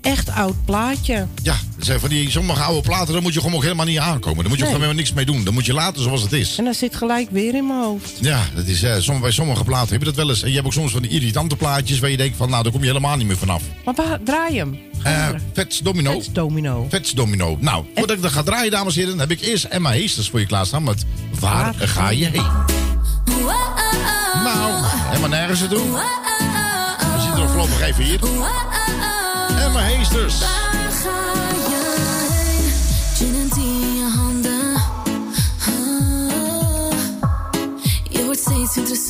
echt 0.00 0.30
oud 0.30 0.64
plaatje. 0.64 1.26
ja. 1.42 1.56
Zijn 1.84 2.00
van 2.00 2.08
die 2.08 2.30
sommige 2.30 2.62
oude 2.62 2.80
platen, 2.88 3.12
daar 3.12 3.22
moet 3.22 3.34
je 3.34 3.40
gewoon 3.40 3.54
ook 3.56 3.62
helemaal 3.62 3.86
niet 3.86 3.98
aankomen. 3.98 4.38
Daar 4.38 4.48
moet 4.48 4.58
je 4.58 4.64
Nee. 4.64 4.72
gewoon 4.72 4.80
helemaal 4.80 4.94
niks 4.94 5.12
mee 5.12 5.24
doen. 5.24 5.44
Dan 5.44 5.54
moet 5.54 5.66
je 5.66 5.72
laten 5.72 6.02
zoals 6.02 6.22
het 6.22 6.32
is. 6.32 6.58
En 6.58 6.64
dat 6.64 6.76
zit 6.76 6.96
gelijk 6.96 7.30
weer 7.30 7.54
in 7.54 7.66
mijn 7.66 7.80
hoofd. 7.82 8.12
Ja, 8.20 8.40
dat 8.54 8.66
is, 8.66 8.84
som- 9.04 9.20
bij 9.20 9.30
sommige 9.30 9.64
platen 9.64 9.88
heb 9.88 9.98
je 9.98 10.04
dat 10.06 10.14
wel 10.16 10.28
eens. 10.28 10.42
En 10.42 10.48
je 10.48 10.54
hebt 10.54 10.66
ook 10.66 10.72
soms 10.72 10.92
van 10.92 11.02
die 11.02 11.10
irritante 11.10 11.56
plaatjes 11.56 11.98
waar 11.98 12.10
je 12.10 12.16
denkt 12.16 12.36
van 12.36 12.50
nou, 12.50 12.62
daar 12.62 12.72
kom 12.72 12.80
je 12.80 12.86
helemaal 12.86 13.16
niet 13.16 13.26
meer 13.26 13.36
vanaf. 13.36 13.62
Maar 13.84 13.94
waar, 13.94 14.18
draai 14.24 14.56
hem. 14.58 14.78
Eh 15.02 15.28
Vets 15.52 15.78
Domino. 15.78 16.12
Vets 16.12 16.32
Domino. 16.32 16.86
Vets 16.88 17.12
Domino. 17.12 17.56
Nou, 17.60 17.84
voordat 17.94 18.16
ik 18.16 18.22
dat 18.22 18.32
ga 18.32 18.42
draaien, 18.42 18.70
dames 18.70 18.96
en 18.96 19.02
heren, 19.02 19.18
heb 19.18 19.30
ik 19.30 19.40
eerst 19.40 19.64
Emma 19.64 19.90
Heesters 19.90 20.28
voor 20.30 20.40
je 20.40 20.46
klaarstaan 20.46 20.82
met 20.82 21.04
Waar 21.40 21.74
ga 21.78 22.10
je 22.10 22.24
heen? 22.24 22.46
Nou, 24.44 24.84
helemaal 24.84 25.28
nergens 25.28 25.60
naartoe. 25.60 25.78
We 26.98 27.20
zitten 27.22 27.42
er 27.42 27.48
voorlopig 27.48 27.80
even 27.80 28.04
hier. 28.04 28.20
Emma 29.64 29.80
Heesters. 29.80 30.34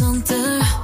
Interessanter. 0.02 0.81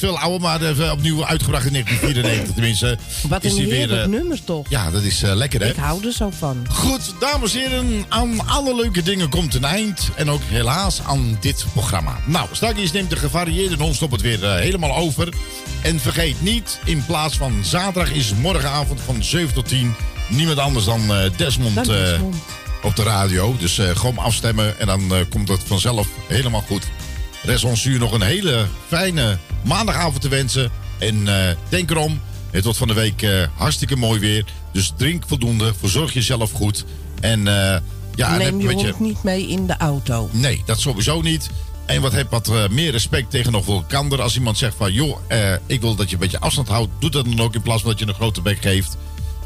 Veel 0.00 0.18
ouder, 0.18 0.40
maar 0.40 0.62
even 0.62 0.92
opnieuw 0.92 1.26
uitgebracht 1.26 1.66
in 1.66 1.72
1994. 1.84 2.54
Tenminste, 2.54 2.98
Wat 3.28 3.44
is 3.44 3.56
hij 3.56 3.66
weer... 3.66 4.00
eh, 4.00 4.06
nummer 4.06 4.44
toch? 4.44 4.66
ja, 4.68 4.90
dat 4.90 5.02
is 5.02 5.22
eh, 5.22 5.34
lekker, 5.34 5.60
hè? 5.60 5.68
Ik 5.68 5.76
hou 5.76 6.06
er 6.06 6.12
zo 6.12 6.30
van. 6.38 6.66
Goed, 6.70 7.14
dames 7.20 7.54
en 7.54 7.60
heren, 7.60 8.04
aan 8.08 8.46
alle 8.48 8.74
leuke 8.76 9.02
dingen 9.02 9.28
komt 9.28 9.54
een 9.54 9.64
eind. 9.64 10.08
En 10.16 10.30
ook 10.30 10.40
helaas 10.44 11.00
aan 11.06 11.36
dit 11.40 11.64
programma. 11.72 12.18
Nou, 12.26 12.48
straks 12.52 12.92
neemt 12.92 13.10
de 13.10 13.16
gevarieerde 13.16 13.76
non-stop 13.76 14.10
het 14.10 14.20
weer 14.20 14.44
eh, 14.44 14.54
helemaal 14.54 14.96
over. 14.96 15.28
En 15.82 16.00
vergeet 16.00 16.42
niet, 16.42 16.78
in 16.84 17.04
plaats 17.06 17.36
van 17.36 17.52
zaterdag 17.64 18.12
is 18.12 18.34
morgenavond 18.34 19.00
van 19.00 19.22
7 19.24 19.54
tot 19.54 19.68
10... 19.68 19.94
niemand 20.28 20.58
anders 20.58 20.84
dan 20.84 21.14
eh, 21.14 21.30
Desmond, 21.36 21.74
Dan 21.74 21.84
eh, 21.84 21.90
Desmond. 21.90 22.34
op 22.82 22.96
de 22.96 23.02
radio. 23.02 23.56
Dus 23.58 23.78
eh, 23.78 23.96
gewoon 23.96 24.18
afstemmen 24.18 24.78
en 24.80 24.86
dan 24.86 25.14
eh, 25.14 25.20
komt 25.30 25.48
het 25.48 25.60
vanzelf 25.66 26.08
helemaal 26.28 26.60
goed. 26.66 26.82
Rest 27.42 27.64
ons 27.64 27.84
u 27.84 27.98
nog 27.98 28.12
een 28.12 28.22
hele 28.22 28.66
fijne 28.88 29.38
maandagavond 29.64 30.20
te 30.20 30.28
wensen. 30.28 30.70
En 31.00 31.48
eh, 31.48 31.56
denk 31.68 31.90
erom, 31.90 32.20
het 32.50 32.64
wordt 32.64 32.78
van 32.78 32.88
de 32.88 32.94
week 32.94 33.22
eh, 33.22 33.46
hartstikke 33.56 33.96
mooi 33.96 34.20
weer. 34.20 34.44
Dus 34.72 34.92
drink 34.96 35.24
voldoende, 35.26 35.74
verzorg 35.78 36.12
jezelf 36.12 36.50
goed. 36.52 36.84
En 37.20 37.48
eh, 37.48 37.80
ja, 38.14 38.36
Neem 38.36 38.60
je 38.60 38.72
hond 38.72 39.00
niet 39.00 39.22
mee 39.22 39.48
in 39.48 39.66
de 39.66 39.76
auto. 39.76 40.28
Nee, 40.32 40.62
dat 40.66 40.80
sowieso 40.80 41.20
niet. 41.20 41.50
En 41.86 42.00
wat 42.00 42.12
heb 42.12 42.30
wat 42.30 42.50
meer 42.70 42.90
respect 42.90 43.30
tegenover 43.30 43.72
elkaar. 43.72 44.22
Als 44.22 44.36
iemand 44.36 44.58
zegt 44.58 44.74
van, 44.76 44.92
joh, 44.92 45.18
ik 45.66 45.80
wil 45.80 45.94
dat 45.94 46.08
je 46.08 46.14
een 46.14 46.20
beetje 46.20 46.40
afstand 46.40 46.68
houdt. 46.68 46.90
Doe 46.98 47.10
dat 47.10 47.24
dan 47.24 47.40
ook 47.40 47.54
in 47.54 47.62
plaats 47.62 47.82
van 47.82 47.90
dat 47.90 47.98
je 48.00 48.06
een 48.06 48.14
grote 48.14 48.42
bek 48.42 48.62
geeft. 48.62 48.96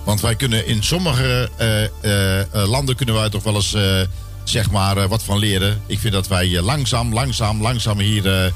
Want 0.04 0.20
wij 0.20 0.34
kunnen 0.34 0.66
in 0.66 0.82
sommige 0.82 1.50
landen 2.52 2.96
kunnen 2.96 3.14
wij 3.14 3.28
toch 3.30 3.42
wel 3.42 3.54
eens, 3.54 3.76
zeg 4.44 4.70
maar, 4.70 5.08
wat 5.08 5.22
van 5.22 5.38
leren. 5.38 5.82
Ik 5.86 5.98
vind 5.98 6.12
dat 6.12 6.28
wij 6.28 6.60
langzaam, 6.60 7.12
langzaam, 7.12 7.62
langzaam 7.62 7.98
hier 7.98 8.52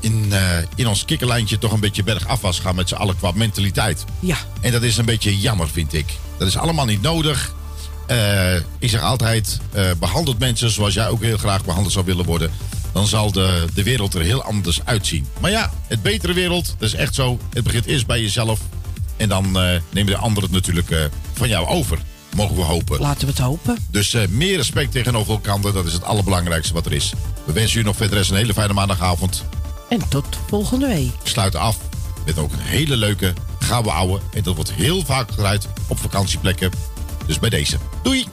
in, 0.00 0.32
eh, 0.32 0.58
in 0.74 0.86
ons 0.86 1.04
kikkerlijntje 1.04 1.58
toch 1.58 1.72
een 1.72 1.80
beetje 1.80 2.02
bergafwas 2.02 2.58
gaan 2.58 2.74
met 2.74 2.88
z'n 2.88 2.94
allen 2.94 3.16
qua 3.16 3.30
mentaliteit. 3.34 4.04
Ja. 4.20 4.36
En 4.60 4.72
dat 4.72 4.82
is 4.82 4.96
een 4.96 5.04
beetje 5.04 5.38
jammer, 5.38 5.68
vind 5.68 5.92
ik. 5.92 6.06
Dat 6.38 6.48
is 6.48 6.56
allemaal 6.56 6.84
niet 6.84 7.02
nodig. 7.02 7.54
Eh, 8.06 8.54
ik 8.54 8.90
zeg 8.90 9.00
altijd, 9.00 9.60
eh 9.72 9.90
behandelt 9.98 10.38
mensen 10.38 10.70
zoals 10.70 10.94
jij 10.94 11.08
ook 11.08 11.22
heel 11.22 11.36
graag 11.36 11.64
behandeld 11.64 11.92
zou 11.92 12.04
willen 12.04 12.24
worden. 12.24 12.50
Dan 12.92 13.06
zal 13.06 13.32
de, 13.32 13.64
de 13.74 13.82
wereld 13.82 14.14
er 14.14 14.20
heel 14.20 14.42
anders 14.42 14.80
uitzien. 14.84 15.26
Maar 15.40 15.50
ja, 15.50 15.72
het 15.86 16.02
betere 16.02 16.32
wereld, 16.32 16.74
dat 16.78 16.88
is 16.88 16.94
echt 16.94 17.14
zo. 17.14 17.38
Het 17.52 17.64
begint 17.64 17.86
eerst 17.86 18.06
bij 18.06 18.20
jezelf. 18.20 18.60
En 19.16 19.28
dan 19.28 19.52
nemen 19.90 20.06
de 20.06 20.16
anderen 20.16 20.42
het 20.42 20.66
natuurlijk 20.66 21.10
van 21.32 21.48
jou 21.48 21.66
over. 21.66 21.98
Mogen 22.34 22.56
we 22.56 22.62
hopen. 22.62 23.00
Laten 23.00 23.20
we 23.20 23.32
het 23.32 23.42
hopen. 23.42 23.76
Dus 23.90 24.16
meer 24.28 24.56
respect 24.56 24.92
tegenover 24.92 25.32
elkaar, 25.32 25.60
dat 25.60 25.86
is 25.86 25.92
het 25.92 26.04
allerbelangrijkste 26.04 26.74
wat 26.74 26.86
er 26.86 26.92
is. 26.92 27.12
We 27.44 27.52
wensen 27.52 27.80
u 27.80 27.82
nog 27.82 27.96
verder 27.96 28.30
een 28.30 28.36
hele 28.36 28.52
fijne 28.52 28.72
maandagavond. 28.72 29.44
En 29.88 30.08
tot 30.08 30.26
volgende 30.46 30.86
week. 30.86 31.10
We 31.22 31.28
sluiten 31.28 31.60
af 31.60 31.76
met 32.26 32.38
ook 32.38 32.52
een 32.52 32.58
hele 32.58 32.96
leuke 32.96 33.32
gouden 33.58 33.92
ouwe. 33.92 34.20
En 34.32 34.42
dat 34.42 34.54
wordt 34.54 34.72
heel 34.72 35.04
vaak 35.04 35.30
gedraaid 35.30 35.68
op 35.86 35.98
vakantieplekken. 35.98 36.70
Dus 37.26 37.38
bij 37.38 37.50
deze. 37.50 37.76
Doei! 38.02 38.26